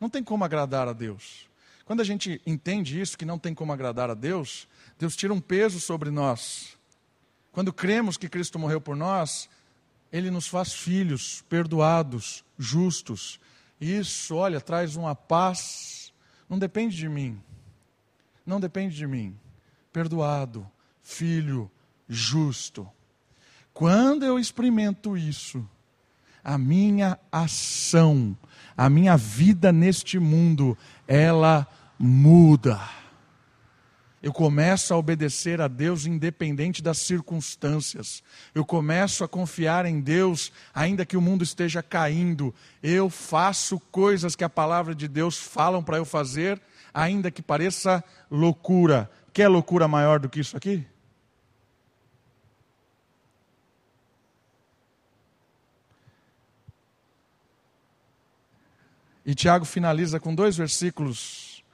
Não 0.00 0.10
tem 0.10 0.24
como 0.24 0.42
agradar 0.42 0.88
a 0.88 0.92
Deus. 0.92 1.48
Quando 1.84 2.00
a 2.00 2.04
gente 2.04 2.42
entende 2.44 3.00
isso, 3.00 3.16
que 3.16 3.24
não 3.24 3.38
tem 3.38 3.54
como 3.54 3.72
agradar 3.72 4.10
a 4.10 4.14
Deus, 4.14 4.66
Deus 4.98 5.14
tira 5.14 5.32
um 5.32 5.40
peso 5.40 5.78
sobre 5.78 6.10
nós. 6.10 6.76
Quando 7.52 7.72
cremos 7.72 8.16
que 8.16 8.28
Cristo 8.28 8.58
morreu 8.58 8.80
por 8.80 8.96
nós, 8.96 9.48
ele 10.12 10.30
nos 10.30 10.46
faz 10.46 10.72
filhos, 10.72 11.44
perdoados, 11.48 12.44
justos. 12.58 13.38
Isso, 13.80 14.34
olha, 14.34 14.60
traz 14.60 14.96
uma 14.96 15.14
paz. 15.14 16.12
Não 16.48 16.58
depende 16.58 16.96
de 16.96 17.08
mim. 17.08 17.40
Não 18.44 18.58
depende 18.60 18.96
de 18.96 19.06
mim. 19.06 19.36
Perdoado, 19.92 20.66
filho, 21.02 21.70
justo. 22.08 22.88
Quando 23.72 24.24
eu 24.24 24.38
experimento 24.38 25.16
isso, 25.16 25.66
a 26.42 26.58
minha 26.58 27.18
ação, 27.30 28.36
a 28.76 28.90
minha 28.90 29.16
vida 29.16 29.72
neste 29.72 30.18
mundo, 30.18 30.76
ela 31.06 31.66
muda 31.98 32.80
eu 34.22 34.34
começo 34.34 34.92
a 34.92 34.98
obedecer 34.98 35.62
a 35.62 35.68
Deus 35.68 36.04
independente 36.04 36.82
das 36.82 36.98
circunstâncias. 36.98 38.22
Eu 38.54 38.66
começo 38.66 39.24
a 39.24 39.28
confiar 39.28 39.86
em 39.86 39.98
Deus, 39.98 40.52
ainda 40.74 41.06
que 41.06 41.16
o 41.16 41.22
mundo 41.22 41.42
esteja 41.42 41.82
caindo. 41.82 42.54
Eu 42.82 43.08
faço 43.08 43.80
coisas 43.90 44.36
que 44.36 44.44
a 44.44 44.50
palavra 44.50 44.94
de 44.94 45.08
Deus 45.08 45.38
falam 45.38 45.82
para 45.82 45.96
eu 45.96 46.04
fazer, 46.04 46.60
ainda 46.92 47.30
que 47.30 47.40
pareça 47.40 48.04
loucura. 48.30 49.10
Quer 49.32 49.48
loucura 49.48 49.88
maior 49.88 50.20
do 50.20 50.28
que 50.28 50.40
isso 50.40 50.54
aqui? 50.54 50.86
E 59.24 59.34
Tiago 59.34 59.64
finaliza 59.64 60.20
com 60.20 60.34
dois 60.34 60.58
versículos 60.58 61.64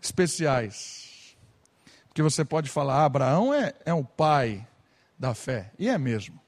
especiais 0.00 1.01
porque 2.12 2.20
você 2.20 2.44
pode 2.44 2.68
falar, 2.68 2.96
ah, 2.96 3.04
Abraão 3.06 3.54
é, 3.54 3.72
é 3.86 3.94
o 3.94 4.04
pai 4.04 4.68
da 5.18 5.32
fé. 5.32 5.72
E 5.78 5.88
é 5.88 5.96
mesmo. 5.96 6.38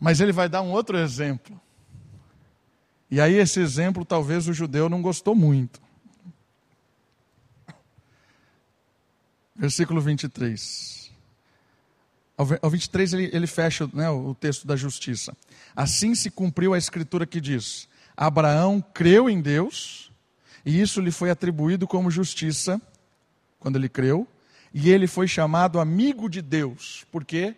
Mas 0.00 0.20
ele 0.20 0.32
vai 0.32 0.48
dar 0.48 0.62
um 0.62 0.72
outro 0.72 0.98
exemplo. 0.98 1.58
E 3.08 3.20
aí, 3.20 3.34
esse 3.34 3.60
exemplo, 3.60 4.04
talvez 4.04 4.48
o 4.48 4.52
judeu 4.52 4.88
não 4.88 5.00
gostou 5.00 5.32
muito. 5.32 5.80
Versículo 9.54 10.00
23. 10.00 11.12
Ao 12.36 12.68
23 12.68 13.12
ele, 13.12 13.30
ele 13.32 13.46
fecha 13.46 13.88
né, 13.92 14.10
o 14.10 14.34
texto 14.34 14.66
da 14.66 14.74
justiça. 14.74 15.36
Assim 15.76 16.16
se 16.16 16.32
cumpriu 16.32 16.74
a 16.74 16.78
escritura 16.78 17.24
que 17.24 17.40
diz: 17.40 17.88
Abraão 18.16 18.84
creu 18.92 19.30
em 19.30 19.40
Deus, 19.40 20.10
e 20.64 20.80
isso 20.80 21.00
lhe 21.00 21.12
foi 21.12 21.30
atribuído 21.30 21.86
como 21.86 22.10
justiça, 22.10 22.82
quando 23.58 23.76
ele 23.76 23.88
creu, 23.88 24.26
e 24.72 24.90
ele 24.90 25.06
foi 25.06 25.26
chamado 25.26 25.80
amigo 25.80 26.28
de 26.28 26.42
Deus, 26.42 27.06
porque 27.10 27.56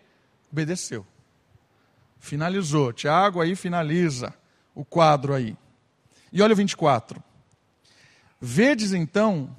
obedeceu. 0.52 1.06
Finalizou. 2.18 2.92
Tiago 2.92 3.40
aí 3.40 3.54
finaliza 3.54 4.34
o 4.74 4.84
quadro 4.84 5.34
aí. 5.34 5.56
E 6.32 6.42
olha 6.42 6.52
o 6.52 6.56
24. 6.56 7.22
Vedes 8.40 8.92
então 8.92 9.54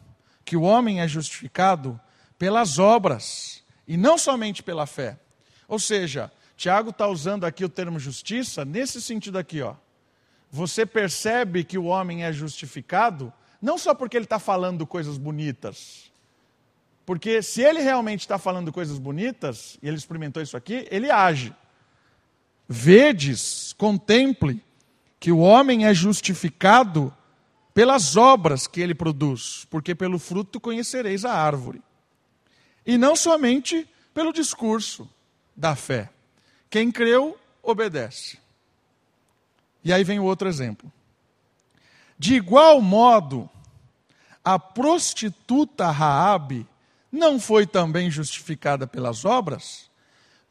que 0.45 0.55
o 0.55 0.61
homem 0.61 1.01
é 1.01 1.07
justificado 1.07 1.99
pelas 2.37 2.79
obras 2.79 3.63
e 3.87 3.97
não 3.97 4.17
somente 4.17 4.63
pela 4.63 4.85
fé. 4.85 5.19
Ou 5.67 5.79
seja, 5.79 6.31
Tiago 6.55 6.89
está 6.89 7.07
usando 7.07 7.45
aqui 7.45 7.63
o 7.63 7.69
termo 7.69 7.99
justiça 7.99 8.63
nesse 8.63 9.01
sentido 9.01 9.37
aqui, 9.37 9.61
ó. 9.61 9.75
Você 10.51 10.85
percebe 10.85 11.63
que 11.63 11.77
o 11.77 11.85
homem 11.85 12.23
é 12.23 12.33
justificado 12.33 13.31
não 13.61 13.77
só 13.77 13.93
porque 13.93 14.17
ele 14.17 14.25
está 14.25 14.39
falando 14.39 14.87
coisas 14.87 15.17
bonitas, 15.17 16.08
porque 17.09 17.41
se 17.41 17.63
ele 17.63 17.81
realmente 17.81 18.19
está 18.19 18.37
falando 18.37 18.71
coisas 18.71 18.99
bonitas, 18.99 19.79
e 19.81 19.87
ele 19.87 19.97
experimentou 19.97 20.43
isso 20.43 20.55
aqui, 20.55 20.87
ele 20.91 21.09
age. 21.09 21.55
Vedes, 22.67 23.73
contemple, 23.73 24.63
que 25.19 25.31
o 25.31 25.39
homem 25.39 25.87
é 25.87 25.91
justificado 25.91 27.11
pelas 27.73 28.15
obras 28.15 28.67
que 28.67 28.79
ele 28.79 28.93
produz, 28.93 29.65
porque 29.71 29.95
pelo 29.95 30.19
fruto 30.19 30.59
conhecereis 30.59 31.25
a 31.25 31.33
árvore. 31.33 31.81
E 32.85 32.95
não 32.95 33.15
somente 33.15 33.89
pelo 34.13 34.31
discurso 34.31 35.09
da 35.57 35.75
fé. 35.75 36.11
Quem 36.69 36.91
creu, 36.91 37.39
obedece. 37.63 38.37
E 39.83 39.91
aí 39.91 40.03
vem 40.03 40.19
o 40.19 40.25
outro 40.25 40.47
exemplo. 40.47 40.93
De 42.19 42.35
igual 42.35 42.79
modo, 42.79 43.49
a 44.45 44.59
prostituta 44.59 45.89
Raabe 45.89 46.67
não 47.11 47.39
foi 47.39 47.65
também 47.65 48.09
justificada 48.11 48.85
pelas 48.85 49.25
obras, 49.25 49.89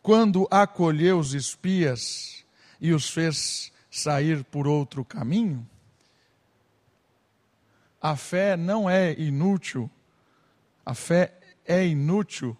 quando 0.02 0.48
acolheu 0.50 1.18
os 1.18 1.34
espias 1.34 2.44
e 2.80 2.92
os 2.92 3.08
fez 3.08 3.72
sair 3.90 4.44
por 4.44 4.66
outro 4.66 5.04
caminho? 5.04 5.68
A 8.00 8.16
fé 8.16 8.56
não 8.56 8.88
é 8.88 9.12
inútil, 9.18 9.90
a 10.86 10.94
fé 10.94 11.34
é 11.64 11.86
inútil, 11.86 12.56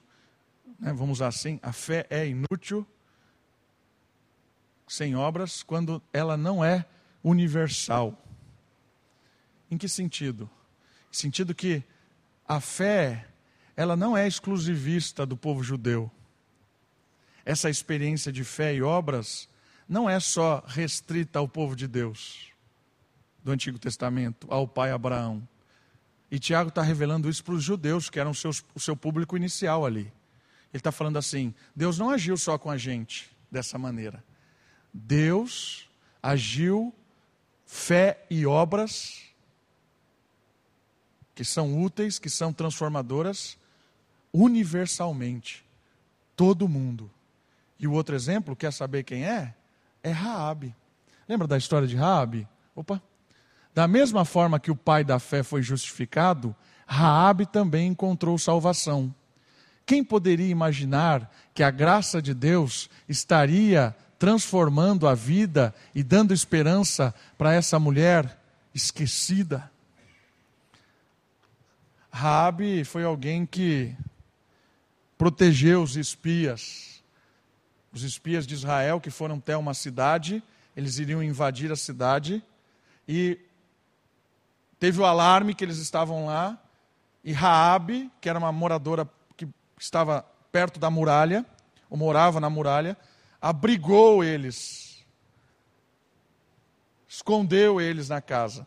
né, 0.79 0.93
vamos 0.93 1.19
usar 1.19 1.29
assim, 1.29 1.59
a 1.63 1.73
fé 1.73 2.07
é 2.11 2.27
inútil 2.27 2.87
sem 4.87 5.15
obras 5.15 5.63
quando 5.63 6.03
ela 6.13 6.37
não 6.37 6.65
é 6.65 6.85
universal. 7.23 8.17
Em 9.71 9.77
que 9.77 9.89
sentido? 9.89 10.49
Sentido 11.11 11.55
que 11.55 11.83
a 12.47 12.61
fé 12.61 13.27
ela 13.79 13.95
não 13.95 14.17
é 14.17 14.27
exclusivista 14.27 15.25
do 15.25 15.37
povo 15.37 15.63
judeu. 15.63 16.11
Essa 17.45 17.71
experiência 17.71 18.33
de 18.33 18.43
fé 18.43 18.75
e 18.75 18.83
obras 18.83 19.49
não 19.89 20.11
é 20.11 20.19
só 20.19 20.65
restrita 20.67 21.39
ao 21.39 21.47
povo 21.47 21.77
de 21.77 21.87
Deus, 21.87 22.49
do 23.41 23.53
Antigo 23.53 23.79
Testamento, 23.79 24.49
ao 24.51 24.67
pai 24.67 24.91
Abraão. 24.91 25.49
E 26.29 26.41
Tiago 26.41 26.71
está 26.71 26.83
revelando 26.83 27.31
isso 27.31 27.45
para 27.45 27.55
os 27.55 27.63
judeus, 27.63 28.11
que 28.11 28.19
eram 28.19 28.35
seus, 28.35 28.65
o 28.75 28.81
seu 28.81 28.97
público 28.97 29.37
inicial 29.37 29.87
ali. 29.87 30.13
Ele 30.73 30.81
está 30.81 30.91
falando 30.91 31.17
assim: 31.17 31.55
Deus 31.75 31.97
não 32.01 32.11
agiu 32.11 32.37
só 32.37 32.59
com 32.59 32.73
a 32.73 32.77
gente 32.77 33.31
dessa 33.49 33.79
maneira. 33.79 34.25
Deus 34.93 35.89
agiu 36.21 36.93
fé 37.65 38.27
e 38.29 38.45
obras 38.45 39.23
que 41.33 41.45
são 41.45 41.81
úteis, 41.81 42.19
que 42.19 42.29
são 42.29 42.53
transformadoras, 42.53 43.57
universalmente. 44.33 45.65
Todo 46.37 46.69
mundo. 46.69 47.11
E 47.79 47.87
o 47.87 47.93
outro 47.93 48.15
exemplo, 48.15 48.57
quer 48.57 48.73
saber 48.73 49.05
quem 49.05 49.25
é? 49.25 49.55
É 50.03 50.11
Raabe. 50.11 50.75
Lembra 51.29 51.47
da 51.47 51.57
história 51.57 51.87
de 51.87 51.97
Raabe? 51.97 52.49
Opa. 52.75 53.03
Da 53.75 53.87
mesma 53.87 54.25
forma 54.25 54.59
que 54.59 54.71
o 54.71 54.77
pai 54.77 55.05
da 55.05 55.19
fé 55.19 55.43
foi 55.43 55.63
justificado, 55.63 56.55
Raabe 56.87 57.47
também 57.47 57.89
encontrou 57.89 58.39
salvação. 58.39 59.15
Quem 59.85 60.03
poderia 60.03 60.49
imaginar 60.49 61.31
que 61.55 61.63
a 61.63 61.71
graça 61.71 62.21
de 62.21 62.35
Deus 62.35 62.91
estaria 63.09 63.95
transformando 64.19 65.07
a 65.07 65.15
vida 65.15 65.75
e 65.95 66.03
dando 66.03 66.35
esperança 66.35 67.15
para 67.37 67.55
essa 67.55 67.79
mulher 67.79 68.39
esquecida? 68.75 69.71
Raabe 72.11 72.85
foi 72.85 73.05
alguém 73.05 73.47
que 73.47 73.95
protegeu 75.19 75.83
os 75.83 75.97
espias. 75.97 77.03
Os 77.93 78.05
espias 78.05 78.47
de 78.47 78.55
Israel 78.55 79.01
que 79.01 79.11
foram 79.11 79.37
até 79.37 79.57
uma 79.57 79.75
cidade, 79.75 80.43
eles 80.77 80.99
iriam 80.99 81.23
invadir 81.23 81.73
a 81.73 81.77
cidade 81.77 82.43
e 83.07 83.39
teve 84.79 85.01
o 85.01 85.05
alarme 85.05 85.55
que 85.55 85.65
eles 85.65 85.79
estavam 85.79 86.27
lá 86.27 86.57
e 87.25 87.33
Raabe, 87.33 88.11
que 88.21 88.29
era 88.29 88.39
uma 88.39 88.53
moradora 88.53 89.09
que 89.37 89.49
estava 89.79 90.25
perto 90.53 90.79
da 90.79 90.89
muralha, 90.89 91.45
ou 91.91 91.97
morava 91.99 92.39
na 92.39 92.49
muralha, 92.49 92.97
abrigou 93.41 94.23
eles. 94.23 95.05
Escondeu 97.09 97.81
eles 97.81 98.09
na 98.09 98.21
casa. 98.21 98.67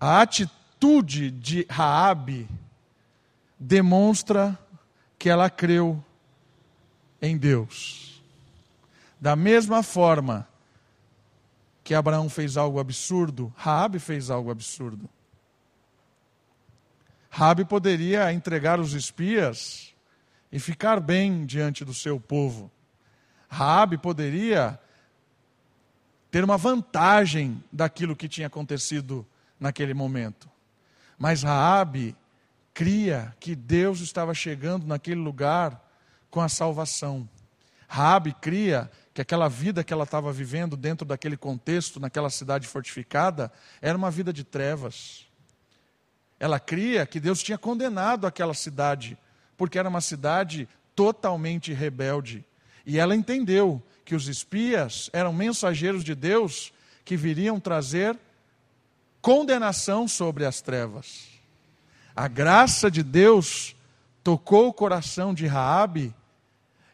A 0.00 0.22
atitude 0.22 1.30
de 1.30 1.66
Raabe 1.68 2.48
demonstra 3.62 4.58
que 5.16 5.28
ela 5.28 5.48
creu 5.48 6.04
em 7.20 7.36
Deus. 7.36 8.20
Da 9.20 9.36
mesma 9.36 9.84
forma 9.84 10.48
que 11.84 11.94
Abraão 11.94 12.28
fez 12.28 12.56
algo 12.56 12.80
absurdo, 12.80 13.52
Raabe 13.56 14.00
fez 14.00 14.30
algo 14.30 14.50
absurdo. 14.50 15.08
Raabe 17.30 17.64
poderia 17.64 18.32
entregar 18.32 18.80
os 18.80 18.94
espias 18.94 19.94
e 20.50 20.58
ficar 20.58 20.98
bem 21.00 21.46
diante 21.46 21.84
do 21.84 21.94
seu 21.94 22.18
povo. 22.18 22.68
Raabe 23.48 23.96
poderia 23.96 24.78
ter 26.32 26.42
uma 26.42 26.56
vantagem 26.56 27.62
daquilo 27.72 28.16
que 28.16 28.28
tinha 28.28 28.48
acontecido 28.48 29.24
naquele 29.58 29.94
momento. 29.94 30.50
Mas 31.16 31.44
Raabe 31.44 32.16
cria 32.74 33.34
que 33.38 33.54
Deus 33.54 34.00
estava 34.00 34.34
chegando 34.34 34.86
naquele 34.86 35.20
lugar 35.20 35.80
com 36.30 36.40
a 36.40 36.48
salvação. 36.48 37.28
Raabe 37.86 38.32
cria 38.40 38.90
que 39.12 39.20
aquela 39.20 39.48
vida 39.48 39.84
que 39.84 39.92
ela 39.92 40.04
estava 40.04 40.32
vivendo 40.32 40.76
dentro 40.76 41.06
daquele 41.06 41.36
contexto, 41.36 42.00
naquela 42.00 42.30
cidade 42.30 42.66
fortificada, 42.66 43.52
era 43.80 43.96
uma 43.96 44.10
vida 44.10 44.32
de 44.32 44.42
trevas. 44.42 45.26
Ela 46.40 46.58
cria 46.58 47.06
que 47.06 47.20
Deus 47.20 47.42
tinha 47.42 47.58
condenado 47.58 48.26
aquela 48.26 48.54
cidade, 48.54 49.18
porque 49.56 49.78
era 49.78 49.88
uma 49.88 50.00
cidade 50.00 50.66
totalmente 50.96 51.72
rebelde. 51.72 52.44
E 52.86 52.98
ela 52.98 53.14
entendeu 53.14 53.82
que 54.04 54.14
os 54.14 54.26
espias 54.26 55.10
eram 55.12 55.32
mensageiros 55.32 56.02
de 56.02 56.14
Deus 56.14 56.72
que 57.04 57.16
viriam 57.16 57.60
trazer 57.60 58.18
condenação 59.20 60.08
sobre 60.08 60.44
as 60.46 60.60
trevas. 60.60 61.31
A 62.14 62.28
graça 62.28 62.90
de 62.90 63.02
Deus 63.02 63.74
tocou 64.22 64.68
o 64.68 64.72
coração 64.72 65.32
de 65.32 65.46
Raabe 65.46 66.14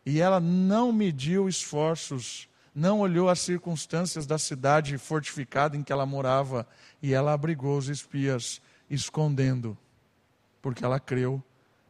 e 0.07 0.21
ela 0.21 0.41
não 0.41 0.93
mediu 0.93 1.49
esforços, 1.49 2.49
não 2.75 3.01
olhou 3.01 3.29
as 3.29 3.41
circunstâncias 3.41 4.27
da 4.27 4.39
cidade 4.39 4.97
fortificada 4.97 5.77
em 5.77 5.83
que 5.83 5.93
ela 5.93 6.07
morava 6.07 6.67
e 7.03 7.13
ela 7.13 7.33
abrigou 7.33 7.77
os 7.77 7.89
espias, 7.89 8.63
escondendo, 8.89 9.77
porque 10.63 10.85
ela 10.85 11.01
creu, 11.01 11.43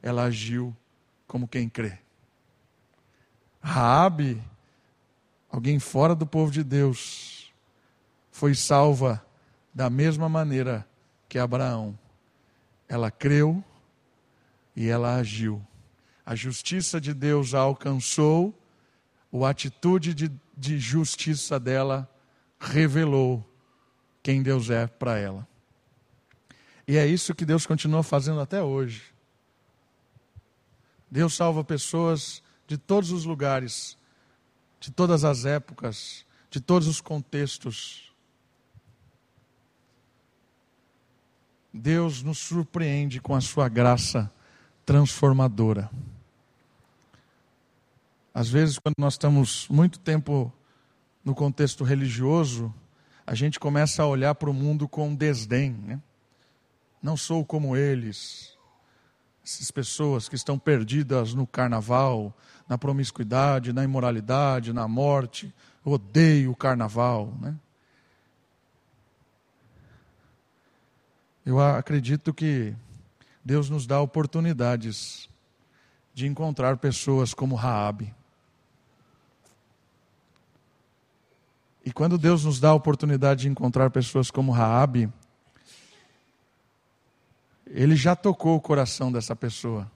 ela 0.02 0.24
agiu 0.24 0.74
como 1.26 1.46
quem 1.46 1.68
crê. 1.68 1.98
Raabe, 3.60 4.42
alguém 5.50 5.78
fora 5.78 6.14
do 6.14 6.26
povo 6.26 6.50
de 6.50 6.64
Deus, 6.64 7.52
foi 8.30 8.54
salva 8.54 9.24
da 9.74 9.90
mesma 9.90 10.28
maneira 10.28 10.86
que 11.28 11.38
Abraão. 11.38 11.98
Ela 12.88 13.10
creu 13.10 13.62
e 14.74 14.88
ela 14.88 15.16
agiu 15.16 15.62
a 16.28 16.34
justiça 16.34 17.00
de 17.00 17.14
Deus 17.14 17.54
a 17.54 17.60
alcançou, 17.60 18.54
a 19.32 19.48
atitude 19.48 20.12
de, 20.12 20.30
de 20.54 20.78
justiça 20.78 21.58
dela 21.58 22.06
revelou 22.60 23.42
quem 24.22 24.42
Deus 24.42 24.68
é 24.68 24.86
para 24.86 25.16
ela. 25.16 25.48
E 26.86 26.98
é 26.98 27.06
isso 27.06 27.34
que 27.34 27.46
Deus 27.46 27.64
continua 27.64 28.02
fazendo 28.02 28.40
até 28.40 28.62
hoje. 28.62 29.04
Deus 31.10 31.32
salva 31.32 31.64
pessoas 31.64 32.42
de 32.66 32.76
todos 32.76 33.10
os 33.10 33.24
lugares, 33.24 33.96
de 34.78 34.90
todas 34.90 35.24
as 35.24 35.46
épocas, 35.46 36.26
de 36.50 36.60
todos 36.60 36.86
os 36.86 37.00
contextos. 37.00 38.07
Deus 41.72 42.22
nos 42.22 42.38
surpreende 42.38 43.20
com 43.20 43.34
a 43.34 43.40
sua 43.40 43.68
graça 43.68 44.30
transformadora. 44.84 45.90
Às 48.32 48.48
vezes, 48.48 48.78
quando 48.78 48.94
nós 48.98 49.14
estamos 49.14 49.66
muito 49.68 49.98
tempo 49.98 50.52
no 51.24 51.34
contexto 51.34 51.84
religioso, 51.84 52.72
a 53.26 53.34
gente 53.34 53.60
começa 53.60 54.02
a 54.02 54.06
olhar 54.06 54.34
para 54.34 54.48
o 54.48 54.54
mundo 54.54 54.88
com 54.88 55.14
desdém. 55.14 55.72
Né? 55.72 56.00
Não 57.02 57.16
sou 57.16 57.44
como 57.44 57.76
eles. 57.76 58.56
Essas 59.44 59.70
pessoas 59.70 60.28
que 60.28 60.36
estão 60.36 60.58
perdidas 60.58 61.34
no 61.34 61.46
carnaval, 61.46 62.34
na 62.68 62.78
promiscuidade, 62.78 63.72
na 63.72 63.84
imoralidade, 63.84 64.72
na 64.72 64.88
morte. 64.88 65.54
odeio 65.84 66.52
o 66.52 66.56
carnaval. 66.56 67.34
Né? 67.40 67.54
Eu 71.48 71.58
acredito 71.58 72.34
que 72.34 72.76
Deus 73.42 73.70
nos 73.70 73.86
dá 73.86 73.98
oportunidades 74.02 75.30
de 76.12 76.26
encontrar 76.26 76.76
pessoas 76.76 77.32
como 77.32 77.54
Raabe 77.54 78.14
E 81.88 81.90
quando 81.90 82.18
Deus 82.18 82.44
nos 82.44 82.60
dá 82.60 82.68
a 82.68 82.74
oportunidade 82.74 83.40
de 83.40 83.48
encontrar 83.48 83.88
pessoas 83.88 84.30
como 84.30 84.52
Raabe, 84.52 85.10
ele 87.66 87.96
já 87.96 88.14
tocou 88.14 88.56
o 88.56 88.60
coração 88.60 89.10
dessa 89.10 89.34
pessoa. 89.34 89.90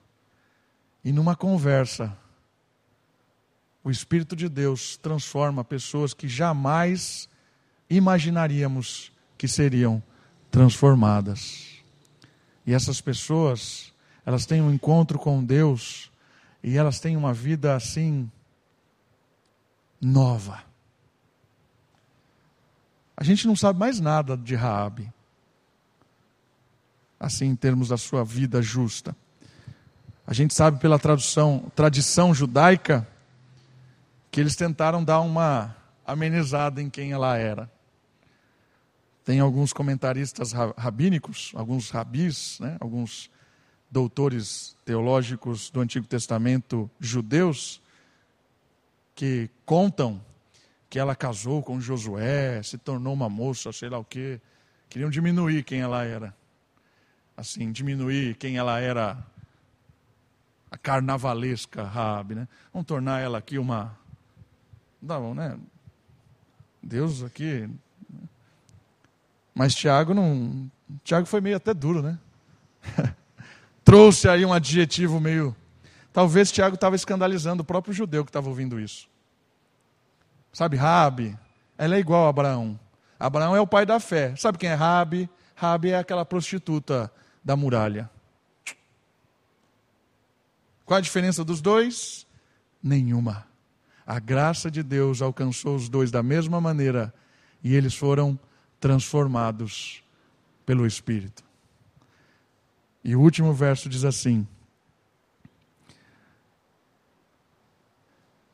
E 1.05 1.11
numa 1.11 1.35
conversa, 1.35 2.17
o 3.83 3.91
Espírito 3.91 4.35
de 4.35 4.49
Deus 4.49 4.97
transforma 4.97 5.63
pessoas 5.63 6.15
que 6.15 6.27
jamais 6.27 7.29
imaginaríamos 7.87 9.11
que 9.37 9.47
seriam 9.47 10.01
transformadas. 10.53 11.79
E 12.63 12.75
essas 12.75 13.01
pessoas, 13.01 13.91
elas 14.23 14.45
têm 14.45 14.61
um 14.61 14.71
encontro 14.71 15.17
com 15.17 15.43
Deus 15.43 16.11
e 16.63 16.77
elas 16.77 16.99
têm 16.99 17.17
uma 17.17 17.33
vida 17.33 17.75
assim 17.75 18.31
nova. 19.99 20.61
A 23.17 23.23
gente 23.23 23.47
não 23.47 23.55
sabe 23.55 23.79
mais 23.79 23.99
nada 23.99 24.37
de 24.37 24.53
Raabe. 24.53 25.11
Assim, 27.19 27.45
em 27.45 27.55
termos 27.55 27.87
da 27.87 27.97
sua 27.97 28.23
vida 28.23 28.61
justa. 28.61 29.15
A 30.27 30.35
gente 30.35 30.53
sabe 30.53 30.79
pela 30.79 30.99
tradução, 30.99 31.71
tradição 31.73 32.31
judaica 32.31 33.07
que 34.29 34.39
eles 34.39 34.55
tentaram 34.55 35.03
dar 35.03 35.21
uma 35.21 35.75
amenizada 36.05 36.79
em 36.79 36.91
quem 36.91 37.11
ela 37.11 37.37
era. 37.37 37.71
Tem 39.23 39.39
alguns 39.39 39.71
comentaristas 39.71 40.51
rabínicos, 40.51 41.51
alguns 41.55 41.89
rabis, 41.89 42.59
né, 42.59 42.77
alguns 42.79 43.31
doutores 43.89 44.75
teológicos 44.83 45.69
do 45.69 45.79
Antigo 45.79 46.05
Testamento 46.05 46.89
judeus, 46.99 47.81
que 49.15 49.49
contam 49.65 50.21
que 50.89 50.99
ela 50.99 51.15
casou 51.15 51.63
com 51.63 51.79
Josué, 51.79 52.61
se 52.61 52.77
tornou 52.77 53.13
uma 53.13 53.29
moça, 53.29 53.71
sei 53.71 53.89
lá 53.89 53.97
o 53.97 54.03
quê. 54.03 54.41
Queriam 54.89 55.09
diminuir 55.09 55.63
quem 55.63 55.81
ela 55.81 56.03
era. 56.03 56.35
Assim, 57.35 57.71
diminuir 57.71 58.35
quem 58.35 58.57
ela 58.57 58.79
era, 58.79 59.25
a 60.69 60.77
carnavalesca 60.77 61.83
Rabi, 61.83 62.35
né? 62.35 62.47
Vamos 62.71 62.87
tornar 62.87 63.19
ela 63.21 63.37
aqui 63.37 63.57
uma. 63.57 63.97
Não, 65.01 65.33
né? 65.33 65.57
Deus 66.81 67.23
aqui. 67.23 67.69
Mas 69.53 69.75
Tiago 69.75 70.13
não. 70.13 70.69
Tiago 71.03 71.25
foi 71.25 71.41
meio 71.41 71.57
até 71.57 71.73
duro, 71.73 72.01
né? 72.01 72.17
trouxe 73.83 74.27
aí 74.27 74.45
um 74.45 74.53
adjetivo 74.53 75.19
meio. 75.19 75.55
Talvez 76.11 76.51
Tiago 76.51 76.75
estava 76.75 76.95
escandalizando 76.95 77.63
o 77.63 77.65
próprio 77.65 77.93
judeu 77.93 78.23
que 78.23 78.29
estava 78.29 78.49
ouvindo 78.49 78.79
isso. 78.79 79.07
Sabe, 80.51 80.77
Rabi, 80.77 81.37
ela 81.77 81.95
é 81.95 81.99
igual 81.99 82.25
a 82.25 82.29
Abraão. 82.29 82.79
Abraão 83.19 83.55
é 83.55 83.61
o 83.61 83.67
pai 83.67 83.85
da 83.85 83.99
fé. 83.99 84.35
Sabe 84.35 84.57
quem 84.57 84.69
é 84.69 84.73
Rabi? 84.73 85.29
Rabi 85.55 85.91
é 85.91 85.97
aquela 85.97 86.25
prostituta 86.25 87.11
da 87.43 87.55
muralha. 87.55 88.09
Qual 90.85 90.97
a 90.97 91.01
diferença 91.01 91.43
dos 91.43 91.61
dois? 91.61 92.27
Nenhuma. 92.81 93.47
A 94.05 94.19
graça 94.19 94.69
de 94.69 94.83
Deus 94.83 95.21
alcançou 95.21 95.75
os 95.75 95.87
dois 95.87 96.11
da 96.11 96.21
mesma 96.21 96.59
maneira 96.59 97.13
e 97.63 97.73
eles 97.73 97.95
foram 97.95 98.37
transformados 98.83 100.03
pelo 100.65 100.85
Espírito. 100.85 101.41
E 103.01 103.15
o 103.15 103.21
último 103.21 103.53
verso 103.53 103.87
diz 103.87 104.03
assim: 104.03 104.45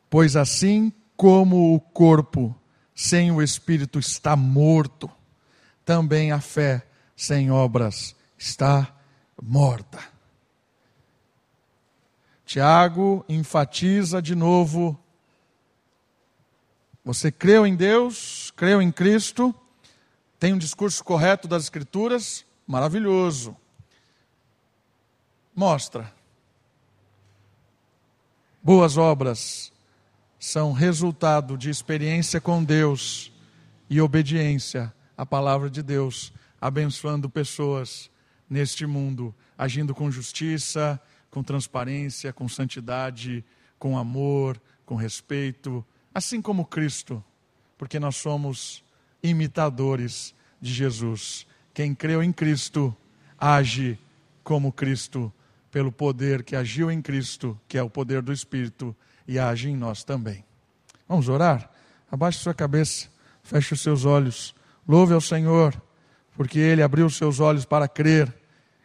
Pois 0.08 0.36
assim 0.36 0.92
como 1.16 1.74
o 1.74 1.80
corpo 1.80 2.54
sem 2.94 3.32
o 3.32 3.42
Espírito 3.42 3.98
está 3.98 4.36
morto, 4.36 5.10
também 5.84 6.30
a 6.30 6.40
fé 6.40 6.86
sem 7.16 7.50
obras 7.50 8.14
está 8.38 8.96
morta. 9.42 9.98
Tiago 12.46 13.24
enfatiza 13.28 14.22
de 14.22 14.36
novo: 14.36 14.96
você 17.04 17.32
creu 17.32 17.66
em 17.66 17.74
Deus, 17.74 18.52
creu 18.54 18.80
em 18.80 18.92
Cristo, 18.92 19.52
tem 20.40 20.54
um 20.54 20.58
discurso 20.58 21.04
correto 21.04 21.46
das 21.46 21.64
Escrituras, 21.64 22.46
maravilhoso. 22.66 23.54
Mostra. 25.54 26.10
Boas 28.62 28.96
obras 28.96 29.70
são 30.38 30.72
resultado 30.72 31.58
de 31.58 31.68
experiência 31.68 32.40
com 32.40 32.64
Deus 32.64 33.30
e 33.90 34.00
obediência 34.00 34.90
à 35.14 35.26
palavra 35.26 35.68
de 35.68 35.82
Deus, 35.82 36.32
abençoando 36.58 37.28
pessoas 37.28 38.10
neste 38.48 38.86
mundo, 38.86 39.34
agindo 39.58 39.94
com 39.94 40.10
justiça, 40.10 40.98
com 41.30 41.42
transparência, 41.42 42.32
com 42.32 42.48
santidade, 42.48 43.44
com 43.78 43.98
amor, 43.98 44.58
com 44.86 44.94
respeito, 44.94 45.84
assim 46.14 46.40
como 46.40 46.64
Cristo, 46.64 47.22
porque 47.76 48.00
nós 48.00 48.16
somos 48.16 48.82
imitadores 49.22 50.34
de 50.60 50.72
Jesus. 50.72 51.46
Quem 51.72 51.94
creu 51.94 52.22
em 52.22 52.32
Cristo 52.32 52.94
age 53.38 53.98
como 54.42 54.72
Cristo, 54.72 55.32
pelo 55.70 55.92
poder 55.92 56.42
que 56.42 56.56
agiu 56.56 56.90
em 56.90 57.00
Cristo, 57.00 57.58
que 57.68 57.78
é 57.78 57.82
o 57.82 57.88
poder 57.88 58.22
do 58.22 58.32
Espírito, 58.32 58.94
e 59.26 59.38
age 59.38 59.70
em 59.70 59.76
nós 59.76 60.02
também. 60.02 60.44
Vamos 61.08 61.28
orar? 61.28 61.70
Abaixe 62.10 62.38
sua 62.38 62.54
cabeça, 62.54 63.08
feche 63.42 63.74
os 63.74 63.80
seus 63.80 64.04
olhos, 64.04 64.54
louve 64.86 65.14
ao 65.14 65.20
Senhor, 65.20 65.80
porque 66.36 66.58
Ele 66.58 66.82
abriu 66.82 67.06
os 67.06 67.16
seus 67.16 67.38
olhos 67.38 67.64
para 67.64 67.86
crer. 67.86 68.34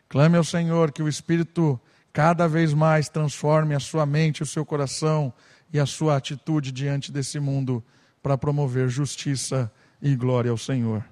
Clame 0.08 0.38
ao 0.38 0.44
Senhor 0.44 0.92
que 0.92 1.02
o 1.02 1.10
Espírito 1.10 1.80
cada 2.14 2.48
vez 2.48 2.74
mais 2.74 3.10
transforme 3.10 3.76
a 3.76 3.80
sua 3.80 4.06
mente, 4.06 4.44
o 4.44 4.46
seu 4.46 4.64
coração 4.64 5.34
e 5.74 5.80
a 5.80 5.86
sua 5.86 6.16
atitude 6.16 6.72
diante 6.72 7.12
desse 7.12 7.40
mundo 7.40 7.84
para 8.22 8.38
promover 8.38 8.88
justiça 8.88 9.72
e 10.06 10.16
glória 10.16 10.52
ao 10.52 10.58
Senhor. 10.58 11.04